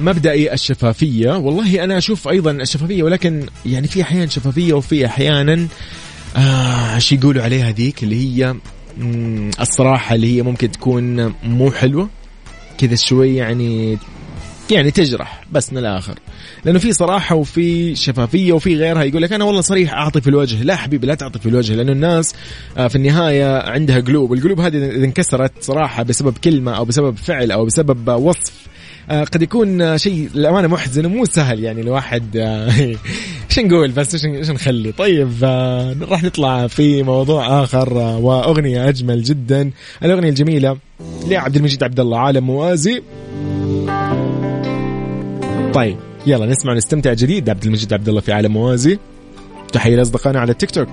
مبدئي 0.00 0.52
الشفافية. 0.52 1.36
والله 1.36 1.84
أنا 1.84 1.98
أشوف 1.98 2.28
أيضا 2.28 2.50
الشفافية 2.50 3.02
ولكن 3.02 3.46
يعني 3.66 3.88
في 3.88 4.02
أحيان 4.02 4.28
شفافية 4.30 4.72
وفي 4.72 5.06
أحيانا 5.06 5.68
آه 6.36 6.98
شو 6.98 7.14
يقولوا 7.14 7.42
عليها 7.42 7.70
ذيك 7.70 8.02
اللي 8.02 8.16
هي 8.16 8.54
الصراحة 9.60 10.14
اللي 10.14 10.36
هي 10.36 10.42
ممكن 10.42 10.70
تكون 10.72 11.34
مو 11.42 11.70
حلوة. 11.70 12.08
كذا 12.78 12.94
شوي 12.94 13.36
يعني 13.36 13.98
يعني 14.70 14.90
تجرح 14.90 15.44
بس 15.52 15.72
من 15.72 15.78
الآخر. 15.78 16.14
لأنه 16.64 16.78
في 16.78 16.92
صراحة 16.92 17.36
وفي 17.36 17.96
شفافية 17.96 18.52
وفي 18.52 18.76
غيرها 18.76 19.02
يقول 19.02 19.22
لك 19.22 19.32
أنا 19.32 19.44
والله 19.44 19.60
صريح 19.60 19.92
أعطي 19.92 20.20
في 20.20 20.30
الوجه. 20.30 20.62
لا 20.62 20.76
حبيبي 20.76 21.06
لا 21.06 21.14
تعطي 21.14 21.38
في 21.38 21.48
الوجه 21.48 21.74
لأنه 21.74 21.92
الناس 21.92 22.34
آه، 22.76 22.88
في 22.88 22.96
النهاية 22.96 23.70
عندها 23.70 24.00
قلوب. 24.00 24.32
القلوب 24.32 24.60
هذه 24.60 24.76
إذا 24.76 25.04
انكسرت 25.04 25.52
صراحة 25.60 26.02
بسبب 26.02 26.38
كلمة 26.38 26.76
أو 26.76 26.84
بسبب 26.84 27.16
فعل 27.16 27.50
أو 27.52 27.64
بسبب 27.64 28.08
وصف 28.08 28.73
قد 29.10 29.42
يكون 29.42 29.98
شيء 29.98 30.28
للأمانة 30.34 30.68
محزن 30.68 31.06
ومو 31.06 31.24
سهل 31.24 31.64
يعني 31.64 31.80
الواحد 31.80 32.36
آه، 32.36 32.70
إيش 33.50 33.58
نقول 33.58 33.90
بس 33.90 34.24
إيش 34.24 34.50
نخلي؟ 34.50 34.92
طيب 34.92 35.32
آه، 35.44 35.96
راح 36.02 36.22
نطلع 36.22 36.66
في 36.66 37.02
موضوع 37.02 37.64
آخر 37.64 37.94
وأغنية 37.98 38.88
أجمل 38.88 39.22
جدا. 39.22 39.70
الأغنية 40.02 40.28
الجميلة 40.28 40.76
لعبد 41.26 41.56
المجيد 41.56 41.84
عبد 41.84 42.00
الله 42.00 42.18
عالم 42.18 42.46
موازي. 42.46 43.02
طيب 45.74 45.96
يلا 46.26 46.46
نسمع 46.46 46.72
ونستمتع 46.72 47.12
جديد 47.12 47.50
عبد 47.50 47.64
المجيد 47.64 47.92
عبد 47.92 48.08
الله 48.08 48.20
في 48.20 48.32
عالم 48.32 48.52
موازي. 48.52 48.98
تحية 49.72 49.96
لأصدقائنا 49.96 50.40
على 50.40 50.52
التيك 50.52 50.70
توك. 50.70 50.88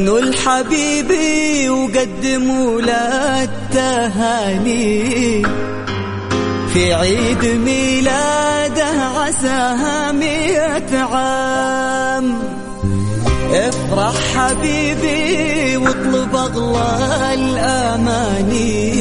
غنوا 0.00 0.18
الحبيبي 0.18 1.68
وقدموا 1.68 2.80
له 2.80 3.42
التهاني. 3.42 5.42
في 6.72 6.94
عيد 6.94 7.44
ميلاده 7.44 8.92
عساها 9.16 10.12
مئة 10.12 10.98
عام. 10.98 12.38
افرح 13.52 14.14
حبيبي 14.36 15.76
واطلب 15.76 16.36
أغلى 16.36 17.34
الأماني. 17.34 18.94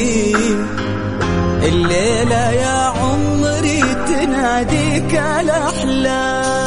الليلة 1.63 2.51
يا 2.51 2.93
عمري 2.99 3.83
تناديك 4.07 5.21
الأحلام. 5.39 6.58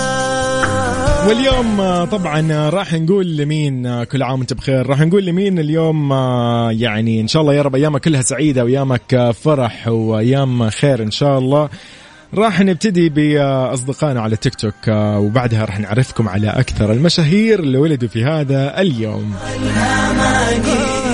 واليوم 1.27 1.81
آه، 1.81 2.05
طبعا 2.05 2.53
آه، 2.53 2.69
راح 2.69 2.95
نقول 2.95 3.37
لمين 3.37 3.87
آه، 3.87 4.05
كل 4.05 4.23
عام 4.23 4.39
وانت 4.39 4.53
بخير. 4.53 4.87
راح 4.87 5.01
نقول 5.01 5.25
لمين 5.25 5.59
اليوم 5.59 6.13
يعني 6.71 7.21
إن 7.21 7.29
شاء 7.29 7.43
الله 7.43 7.55
يا 7.55 7.63
رب 7.63 7.75
أيامك 7.75 8.01
كلها 8.01 8.23
سعيدة 8.23 8.65
وأيامك 8.65 9.33
فرح 9.45 9.89
وأيام 9.89 10.71
خير 10.71 11.03
إن 11.03 11.11
شاء 11.11 11.39
الله. 11.39 11.69
راح 12.35 12.61
نبتدي 12.61 13.09
بأصدقائنا 13.09 14.21
على 14.21 14.37
تيك 14.37 14.55
توك 14.55 14.89
وبعدها 14.89 15.65
راح 15.65 15.81
نعرفكم 15.81 16.29
على 16.29 16.49
أكثر 16.49 16.93
المشاهير 16.93 17.61
اللي 17.61 17.79
ولدوا 17.79 18.09
في 18.09 18.25
هذا 18.25 18.81
اليوم. 18.81 19.35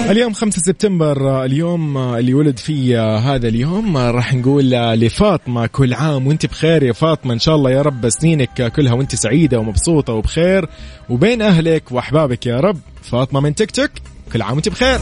اليوم 0.08 0.32
5 0.32 0.62
سبتمبر 0.62 1.30
آه، 1.30 1.44
اليوم 1.44 1.96
آه، 1.96 2.18
اللي 2.18 2.34
ولد 2.34 2.58
فيه 2.58 3.00
آه، 3.00 3.18
هذا 3.18 3.48
اليوم 3.48 3.96
راح 3.96 4.34
نقول 4.34 4.70
لفاطمة 4.70 5.66
كل 5.66 5.94
عام 5.94 6.26
وانت 6.26 6.46
بخير 6.46 6.82
يا 6.82 6.92
فاطمة 6.92 7.34
إن 7.34 7.38
شاء 7.38 7.56
الله 7.56 7.70
يا 7.70 7.82
رب 7.82 8.08
سنينك 8.08 8.72
كلها 8.72 8.92
وانت 8.92 9.14
سعيدة 9.14 9.58
ومبسوطة 9.58 10.12
وبخير 10.12 10.68
وبين 11.08 11.42
أهلك 11.42 11.92
وأحبابك 11.92 12.46
يا 12.46 12.60
رب. 12.60 12.78
فاطمة 13.02 13.40
من 13.40 13.54
تيك 13.54 13.70
توك 13.70 13.90
كل 14.32 14.42
عام 14.42 14.54
وانت 14.54 14.68
بخير. 14.68 14.98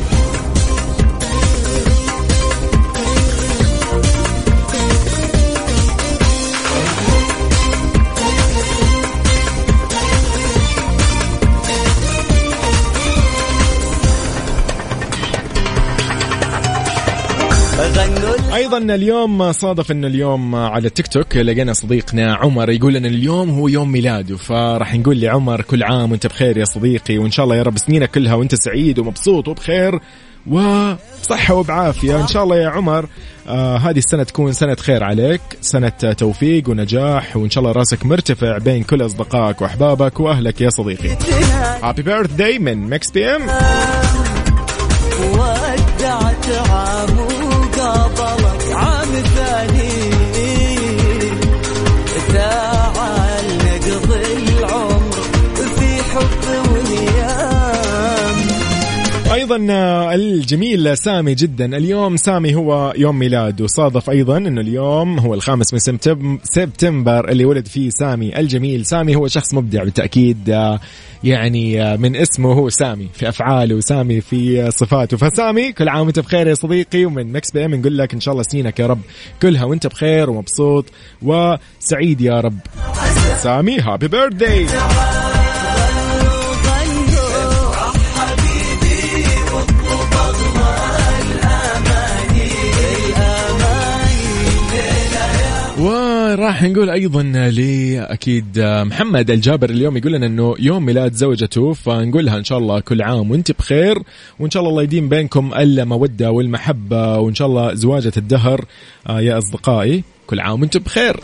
أيضا 18.54 18.78
اليوم 18.78 19.52
صادف 19.52 19.90
انه 19.90 20.06
اليوم 20.06 20.54
على 20.54 20.86
التيك 20.86 21.06
توك 21.06 21.36
لقينا 21.36 21.72
صديقنا 21.72 22.34
عمر 22.34 22.70
يقول 22.70 22.96
ان 22.96 23.06
اليوم 23.06 23.50
هو 23.50 23.68
يوم 23.68 23.92
ميلاده 23.92 24.36
فراح 24.36 24.94
نقول 24.94 25.20
لعمر 25.20 25.60
كل 25.60 25.82
عام 25.82 26.10
وأنت 26.10 26.26
بخير 26.26 26.56
يا 26.56 26.64
صديقي 26.64 27.18
وإن 27.18 27.30
شاء 27.30 27.44
الله 27.44 27.56
يا 27.56 27.62
رب 27.62 27.78
سنينك 27.78 28.10
كلها 28.10 28.34
وأنت 28.34 28.54
سعيد 28.54 28.98
ومبسوط 28.98 29.48
وبخير 29.48 30.00
وصحة 30.50 31.54
وبعافية. 31.54 32.20
إن 32.20 32.26
شاء 32.26 32.44
الله 32.44 32.56
يا 32.56 32.68
عمر 32.68 33.08
آه 33.48 33.76
هذه 33.76 33.98
السنة 33.98 34.22
تكون 34.22 34.52
سنة 34.52 34.74
خير 34.74 35.04
عليك 35.04 35.40
سنة 35.60 35.88
توفيق 36.18 36.68
ونجاح 36.68 37.36
وإن 37.36 37.50
شاء 37.50 37.64
الله 37.64 37.72
رأسك 37.72 38.06
مرتفع 38.06 38.58
بين 38.58 38.82
كل 38.82 39.06
أصدقائك 39.06 39.62
وأحبابك 39.62 40.20
وأهلك 40.20 40.60
يا 40.60 40.70
صديقي. 40.70 41.16
Happy 41.82 42.02
birthday 42.02 42.58
من 42.58 42.90
Mix 42.90 43.10
PM 43.10 43.42
ودعت 45.32 46.48
عام 46.70 47.15
love. 52.36 52.65
أيضا 59.52 59.66
آه، 59.72 60.14
الجميل 60.14 60.98
سامي 60.98 61.34
جدا. 61.34 61.76
اليوم 61.76 62.16
سامي 62.16 62.54
هو 62.54 62.94
يوم 62.96 63.18
ميلاد 63.18 63.60
وصادف 63.60 64.10
أيضا 64.10 64.36
إنه 64.38 64.60
اليوم 64.60 65.18
هو 65.18 65.34
الخامس 65.34 65.72
من 65.72 65.78
سبتم- 65.78 66.38
سبتمبر 66.44 67.28
اللي 67.28 67.44
ولد 67.44 67.66
فيه 67.68 67.90
سامي 67.90 68.38
الجميل. 68.38 68.86
سامي 68.86 69.16
هو 69.16 69.28
شخص 69.28 69.54
مبدع 69.54 69.84
بالتأكيد 69.84 70.50
آه، 70.50 70.80
يعني 71.24 71.82
آه، 71.82 71.96
من 71.96 72.16
اسمه 72.16 72.52
هو 72.52 72.68
سامي 72.68 73.08
في 73.12 73.28
أفعاله 73.28 73.74
وسامي 73.74 74.20
في 74.20 74.70
صفاته. 74.70 75.16
فسامي 75.16 75.72
كل 75.72 75.88
عام 75.88 76.06
وأنت 76.06 76.18
بخير 76.18 76.46
يا 76.48 76.54
صديقي. 76.54 77.04
ومن 77.04 77.32
Mix 77.32 77.50
PM 77.50 77.74
نقول 77.74 77.98
لك 77.98 78.14
إن 78.14 78.20
شاء 78.20 78.32
الله 78.32 78.42
سنينك 78.42 78.78
يا 78.80 78.86
رب 78.86 79.00
كلها 79.42 79.64
وأنت 79.64 79.86
بخير 79.86 80.30
ومبسوط 80.30 80.84
وسعيد 81.22 82.20
يا 82.20 82.40
رب. 82.40 82.58
سامي 83.42 83.78
happy 83.78 84.08
birthday 84.08 84.66
وراح 96.36 96.62
نقول 96.62 96.90
أيضا 96.90 97.22
لاكيد 97.22 98.58
محمد 98.58 99.30
الجابر 99.30 99.70
اليوم 99.70 99.96
يقول 99.96 100.12
لنا 100.12 100.26
إنه 100.26 100.54
يوم 100.58 100.84
ميلاد 100.84 101.12
زوجته 101.12 101.72
فنقول 101.72 102.26
لها 102.26 102.38
إن 102.38 102.44
شاء 102.44 102.58
الله 102.58 102.80
كل 102.80 103.02
عام 103.02 103.30
وأنت 103.30 103.52
بخير 103.52 104.02
وإن 104.40 104.50
شاء 104.50 104.60
الله 104.60 104.70
الله 104.70 104.82
يديم 104.82 105.08
بينكم 105.08 105.54
المودة 105.54 106.30
والمحبة 106.30 107.18
وإن 107.18 107.34
شاء 107.34 107.48
الله 107.48 107.74
زواجة 107.74 108.12
الدهر 108.16 108.64
آه، 109.08 109.20
يا 109.20 109.38
أصدقائي 109.38 110.04
كل 110.26 110.40
عام 110.40 110.60
وأنتم 110.60 110.80
بخير. 110.80 111.20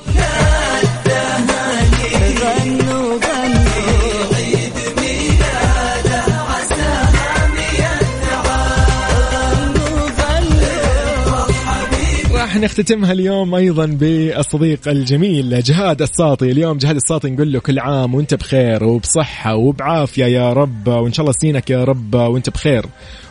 راح 12.53 12.61
نختتمها 12.61 13.13
اليوم 13.13 13.55
أيضا 13.55 13.87
بالصديق 13.87 14.89
الجميل 14.89 15.63
جهاد 15.63 16.03
الساطي. 16.03 16.51
اليوم 16.51 16.79
جهاد 16.79 16.97
الساطي 16.97 17.31
نقول 17.31 17.53
له 17.53 17.61
كل 17.61 17.79
عام 17.79 18.15
وأنت 18.15 18.35
بخير 18.35 18.85
وبصحة 18.85 19.55
وبعافية 19.55 20.25
يا 20.25 20.53
رب 20.53 20.89
وإن 20.89 21.13
شاء 21.13 21.21
الله 21.21 21.33
سنينك 21.41 21.71
يا 21.71 21.85
رب 21.85 22.15
وأنت 22.15 22.51
بخير. 22.51 22.87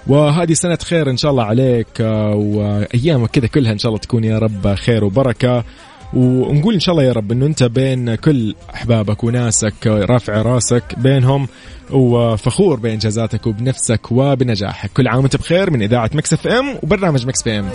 وهذه 0.08 0.54
سنة 0.54 0.78
خير 0.84 1.10
إن 1.10 1.18
شاء 1.18 1.32
الله 1.32 1.44
عليك 1.44 2.00
وأيامك 2.34 3.30
كذا 3.30 3.48
كلها 3.48 3.72
إن 3.72 3.78
شاء 3.78 3.90
الله 3.90 4.00
تكون 4.00 4.24
يا 4.24 4.40
رب 4.40 4.76
خير 4.76 5.04
وبركة. 5.04 5.64
ونقول 6.14 6.74
إن 6.74 6.80
شاء 6.80 6.96
الله 6.96 7.08
يا 7.08 7.14
رب 7.14 7.32
إنه 7.32 7.46
أنت 7.46 7.64
بين 7.64 8.16
كل 8.16 8.56
أحبابك 8.74 9.24
وناسك 9.24 9.88
رافع 9.88 10.42
راسك 10.42 10.84
بينهم 10.98 11.48
وفخور 11.92 12.80
بانجازاتك 12.80 13.48
وبنفسك 13.48 14.12
وبنجاحك. 14.12 14.92
كل 14.94 15.08
عام 15.08 15.20
وأنت 15.20 15.36
بخير 15.36 15.72
من 15.72 15.82
إذاعة 15.82 16.10
Mix 16.14 16.34
FM 16.34 16.76
وبرنامج 16.84 17.28
Mix 17.28 17.44
PM. 17.44 17.70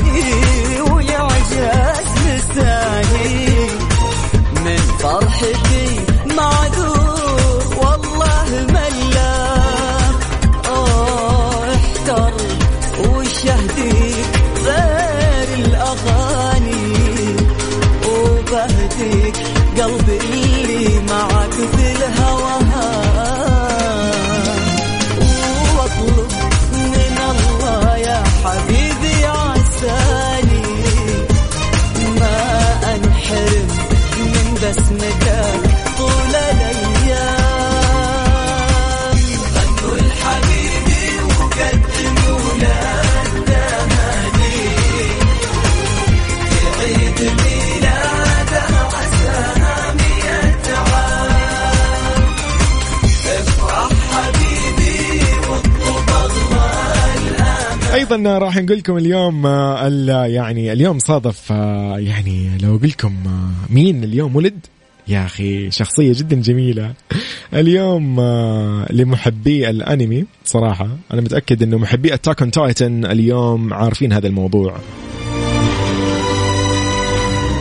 أيضا 58.12 58.38
راح 58.38 58.56
نقول 58.56 58.78
لكم 58.78 58.96
اليوم 58.96 59.46
آه، 59.46 60.26
يعني 60.26 60.72
اليوم 60.72 60.98
صادف 60.98 61.52
آه، 61.52 61.98
يعني 61.98 62.58
لو 62.62 62.76
أقول 62.76 62.88
لكم 62.88 63.14
آه، 63.26 63.72
مين 63.72 64.04
اليوم 64.04 64.36
ولد؟ 64.36 64.66
يا 65.08 65.26
أخي 65.26 65.70
شخصية 65.70 66.12
جدا 66.12 66.36
جميلة. 66.36 66.92
اليوم 67.54 68.20
لمحبي 68.90 69.70
الأنمي 69.70 70.24
صراحة 70.44 70.88
أنا 71.12 71.20
متأكد 71.20 71.62
إنه 71.62 71.78
محبي 71.78 72.14
Attack 72.14 72.42
on 72.42 72.50
Titan 72.50 73.04
اليوم 73.04 73.74
عارفين 73.74 74.12
هذا 74.12 74.26
الموضوع. 74.26 74.76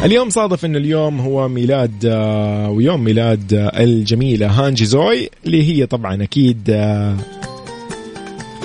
اليوم 0.03 0.29
صادف 0.29 0.65
إنه 0.65 0.77
اليوم 0.77 1.19
هو 1.19 1.47
ميلاد 1.47 2.05
ويوم 2.69 3.03
ميلاد 3.03 3.71
الجميلة 3.77 4.47
هانجي 4.47 4.85
زوي 4.85 5.29
اللي 5.45 5.63
هي 5.63 5.85
طبعا 5.85 6.23
أكيد 6.23 6.69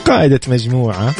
قائدة 0.05 0.41
مجموعة. 0.49 1.15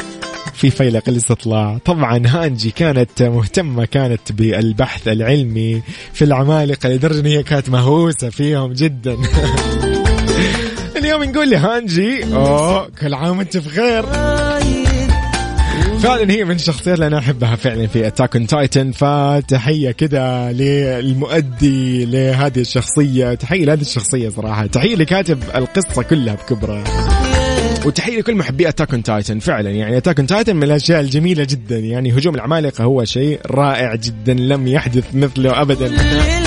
في 0.61 0.71
فيلق 0.71 1.09
الاستطلاع. 1.09 1.79
طبعا 1.85 2.23
هانجي 2.27 2.71
كانت 2.71 3.23
مهتمة 3.23 3.85
كانت 3.85 4.33
بالبحث 4.33 5.09
العلمي 5.09 5.83
في 6.13 6.25
العمالقة 6.25 6.89
لدرجة 6.89 7.21
إن 7.21 7.27
هي 7.27 7.43
كانت 7.43 7.71
مهووسة 7.71 8.31
فيهم 8.31 8.73
جدا. 8.73 9.17
اليوم 10.97 11.25
نقول 11.25 11.51
لهانجي 11.51 12.25
أوه 12.25 12.89
كل 13.01 13.15
عام 13.15 13.39
وانت 13.39 13.57
بخير 13.57 14.03
فعلا 15.99 16.31
هي 16.31 16.45
من 16.45 16.55
الشخصيات 16.55 16.95
اللي 16.95 17.07
أنا 17.07 17.19
أحبها 17.19 17.57
فعلا 17.57 17.87
في 17.87 18.07
Attack 18.07 18.37
on 18.37 18.47
Titan 18.47 18.93
فتحية 18.93 19.91
كذا 19.91 20.53
للمؤدي 20.53 22.05
لهذه 22.05 22.61
الشخصية. 22.61 23.35
تحية 23.35 23.65
لهذه 23.65 23.81
الشخصية 23.81 24.29
صراحة. 24.29 24.67
تحية 24.67 24.97
لكاتب 24.97 25.39
القصة 25.55 26.03
كلها 26.03 26.35
بكبرها 26.35 27.20
وتحية 27.87 28.19
لكل 28.19 28.35
محبي 28.35 28.69
Attack 28.69 28.93
on 28.93 29.03
Titan 29.03 29.39
فعلا 29.39 29.71
يعني 29.71 29.97
Attack 29.97 30.19
on 30.19 30.27
Titan 30.27 30.57
من 30.57 30.63
الأشياء 30.63 31.01
الجميلة 31.01 31.47
جدا 31.51 31.79
يعني 31.79 32.13
هجوم 32.13 32.35
العمالقه 32.35 32.85
هو 32.85 33.05
شيء 33.05 33.41
رائع 33.47 33.95
جدا 33.95 34.35
لم 34.35 34.67
يحدث 34.67 35.15
مثله 35.15 35.63
ابدا. 35.63 35.91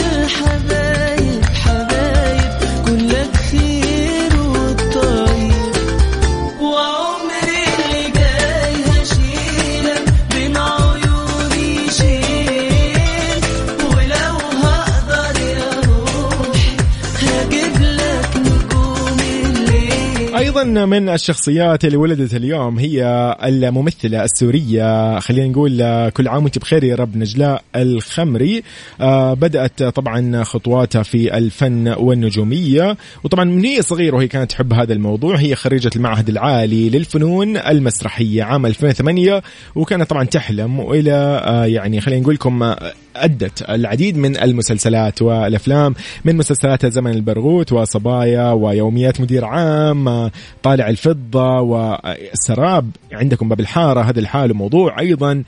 أيضا 20.73 20.85
من 20.85 21.09
الشخصيات 21.09 21.85
اللي 21.85 21.97
ولدت 21.97 22.33
اليوم 22.33 22.79
هي 22.79 23.03
الممثلة 23.43 24.23
السورية 24.23 25.19
خلينا 25.19 25.47
نقول 25.47 26.09
كل 26.09 26.27
عام 26.27 26.43
وأنت 26.43 26.57
بخير 26.59 26.83
يا 26.83 26.95
رب 26.95 27.17
نجلاء 27.17 27.63
الخمري. 27.75 28.63
آه، 29.01 29.33
بدأت 29.33 29.83
طبعا 29.83 30.43
خطواتها 30.43 31.03
في 31.03 31.37
الفن 31.37 31.87
والنجومية. 31.87 32.97
وطبعا 33.23 33.43
من 33.43 33.65
هي 33.65 33.81
صغيرة 33.81 34.15
وهي 34.15 34.27
كانت 34.27 34.51
تحب 34.51 34.73
هذا 34.73 34.93
الموضوع 34.93 35.35
هي 35.35 35.55
خريجة 35.55 35.89
المعهد 35.95 36.29
العالي 36.29 36.89
للفنون 36.89 37.57
المسرحية 37.57 38.43
عام 38.43 38.65
2008 38.65 39.41
وكانت 39.75 40.09
طبعا 40.09 40.23
تحلم 40.23 40.79
والى 40.79 41.41
آه، 41.45 41.65
يعني 41.65 42.01
خلينا 42.01 42.21
نقول 42.21 42.35
لكم 42.35 42.73
أدت 43.15 43.69
العديد 43.69 44.17
من 44.17 44.37
المسلسلات 44.37 45.21
والأفلام 45.21 45.95
من 46.25 46.37
مسلسلات 46.37 46.85
زمن 46.85 47.11
البرغوث 47.11 47.73
وصبايا 47.73 48.51
ويوميات 48.51 49.21
مدير 49.21 49.45
عام 49.45 50.31
طالع 50.63 50.89
الفضة 50.89 51.59
والسراب 51.59 52.91
عندكم 53.11 53.49
باب 53.49 53.59
الحارة 53.59 54.01
هذا 54.01 54.19
الحال 54.19 54.53
موضوع 54.53 54.99
أيضا 54.99 55.43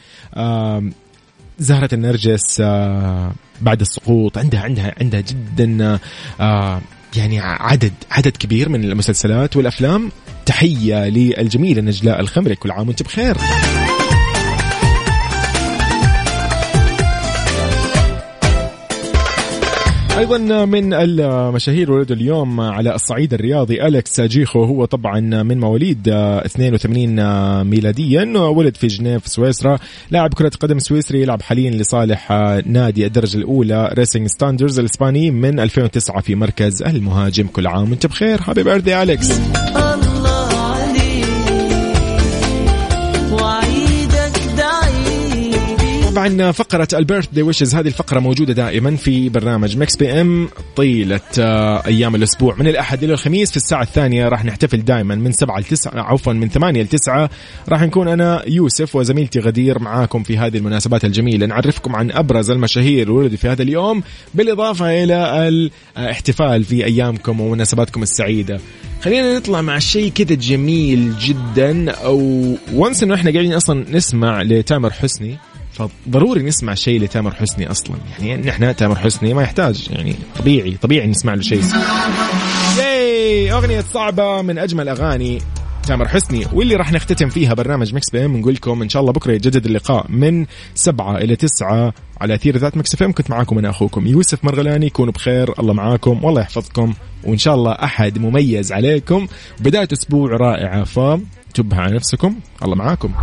زهرة 1.60 1.90
النرجس 1.94 2.62
آه، 2.62 3.32
بعد 3.62 3.82
السقوط 3.82 4.38
عندها 4.38 4.62
عندها 4.62 4.94
عندها 5.02 5.22
جدا 5.22 6.00
آه، 6.40 6.82
يعني 7.18 7.40
عدد 7.40 7.94
عدد 8.12 8.38
كبير 8.38 8.70
من 8.70 8.84
المسلسلات 8.84 9.56
والأفلام. 9.56 10.12
تحية 10.46 11.10
للجميله 11.10 11.82
نجلاء 11.82 12.20
الخمري 12.20 12.56
كل 12.56 12.72
عام 12.72 12.88
وانت 12.88 13.04
بخير. 13.04 13.38
أيضا 20.18 20.66
من 20.66 20.94
المشاهير 20.94 21.92
ولد 21.92 22.12
اليوم 22.12 22.62
على 22.62 22.96
الصعيد 22.96 23.34
الرياضي 23.34 23.86
أليكس 23.88 24.22
جيخو 24.22 24.64
هو 24.64 24.86
طبعا 24.86 25.20
من 25.20 25.60
مواليد 25.60 26.08
82 26.08 27.64
ميلاديا 27.64 28.40
ولد 28.40 28.78
في 28.78 28.88
جنيف 28.88 29.28
سويسرا 29.28 29.78
لاعب 30.12 30.34
كرة 30.34 30.52
قدم 30.60 30.80
سويسري 30.80 31.22
يلعب 31.22 31.42
حاليا 31.42 31.72
لصالح 31.72 32.32
نادي 32.66 33.06
الدرجة 33.06 33.38
الأولى 33.38 33.90
ريسنج 33.94 34.28
سانتاندر 34.28 34.80
الإسباني 34.80 35.32
من 35.32 35.60
2009 35.60 36.22
في 36.22 36.36
مركز 36.36 36.84
المهاجم. 36.84 37.48
كل 37.48 37.68
عام 37.68 37.90
وأنت 37.90 38.06
بخير. 38.06 38.40
happy 38.44 38.64
birthday 38.64 39.04
اليكس 39.04 39.32
طبعا 46.26 46.52
فقرة 46.52 46.88
ال 46.94 47.28
birthday 47.34 47.44
wishes 47.44 47.76
هذه 47.76 47.88
الفقرة 47.88 48.20
موجودة 48.20 48.54
دائما 48.54 48.96
في 48.96 49.30
برنامج 49.30 49.78
مكس 49.78 49.96
بي 49.96 50.22
ام 50.22 50.50
طيلة 50.76 51.20
آه، 51.40 51.86
أيام 51.88 52.16
الأسبوع. 52.16 52.56
من 52.56 52.68
الأحد 52.68 53.04
إلى 53.04 53.14
الخميس 53.14 53.52
في 53.52 53.58
الساعة 53.58 53.82
الثانية 53.82 54.30
راح 54.30 54.46
نحتفل 54.46 54.86
دائما 54.86 55.16
من 55.16 55.32
سبعة 55.32 55.60
لتسعة 55.60 56.02
عفوا 56.02 56.34
من 56.34 56.50
ثمانية 56.50 56.84
لتسعة 56.84 57.30
راح 57.70 57.82
نكون 57.82 58.08
أنا 58.08 58.44
يوسف 58.48 58.96
وزميلتي 58.96 59.40
غدير 59.40 59.80
معاكم 59.80 60.24
في 60.24 60.38
هذه 60.38 60.58
المناسبات 60.58 61.06
الجميلة. 61.06 61.46
نعرفكم 61.46 61.96
عن 61.96 62.12
أبرز 62.12 62.52
المشاهير 62.52 63.12
ولدوا 63.12 63.38
في 63.38 63.48
هذا 63.48 63.62
اليوم 63.62 64.04
بالإضافة 64.34 65.04
إلى 65.04 65.48
الاحتفال 65.98 66.64
في 66.64 66.86
أيامكم 66.86 67.40
ومناسباتكم 67.40 68.04
السعيدة. 68.04 68.60
خلينا 69.02 69.38
نطلع 69.38 69.62
مع 69.62 69.80
شيء 69.80 70.12
كذا 70.12 70.36
جميل 70.36 71.14
جدا. 71.20 71.92
أو 71.92 72.44
وانس 72.74 73.04
إنه 73.04 73.16
إحنا 73.16 73.32
قاعدين 73.32 73.54
أصلا 73.54 73.86
نسمع 73.92 74.42
لتامر 74.42 74.92
حسني. 74.92 75.38
فضروري 75.76 76.44
نسمع 76.44 76.74
شيء 76.74 77.02
لتامر 77.02 77.36
حسني 77.36 77.72
أصلا. 77.72 77.98
يعني 78.20 78.48
نحن 78.48 78.76
تامر 78.76 78.96
حسني 78.96 79.34
ما 79.34 79.44
يحتاج 79.44 79.88
يعني 79.92 80.16
طبيعي 80.40 80.78
طبيعي 80.82 81.08
نسمع 81.08 81.34
له 81.34 81.42
شيء. 81.42 81.64
ياي 82.78 83.52
أغنية 83.52 83.82
صعبة 83.94 84.42
من 84.42 84.58
أجمل 84.58 84.90
أغاني 84.90 85.42
تامر 85.88 86.08
حسني 86.08 86.46
واللي 86.54 86.76
راح 86.76 86.92
نختتم 86.92 87.30
فيها 87.30 87.54
برنامج 87.54 87.94
مكس 87.94 88.10
بي 88.10 88.26
إم. 88.26 88.38
نقول 88.38 88.54
لكم 88.54 88.82
إن 88.82 88.90
شاء 88.90 89.02
الله 89.02 89.14
بكرة 89.14 89.34
يتجدد 89.34 89.66
اللقاء 89.66 90.06
من 90.10 90.46
سبعة 90.76 91.18
إلى 91.18 91.36
تسعة 91.36 91.94
على 92.22 92.36
أثير 92.36 92.58
ذات 92.58 92.78
مكس 92.78 93.02
إم. 93.02 93.12
كنت 93.12 93.30
معاكم 93.30 93.58
أنا 93.58 93.70
أخوكم 93.70 94.08
يوسف 94.08 94.46
مرغلاني 94.46 94.90
كونوا 94.90 95.14
بخير 95.14 95.60
الله 95.60 95.74
معاكم 95.74 96.24
والله 96.24 96.42
يحفظكم 96.42 96.94
وإن 97.24 97.38
شاء 97.38 97.56
الله 97.56 97.72
أحد 97.72 98.20
مميز 98.20 98.72
عليكم. 98.72 99.28
بداية 99.60 99.88
أسبوع 99.94 100.30
رائعة 100.30 100.84
فتبها 100.84 101.80
على 101.80 101.96
نفسكم 101.96 102.36
الله 102.64 102.76
معاكم. 102.76 103.14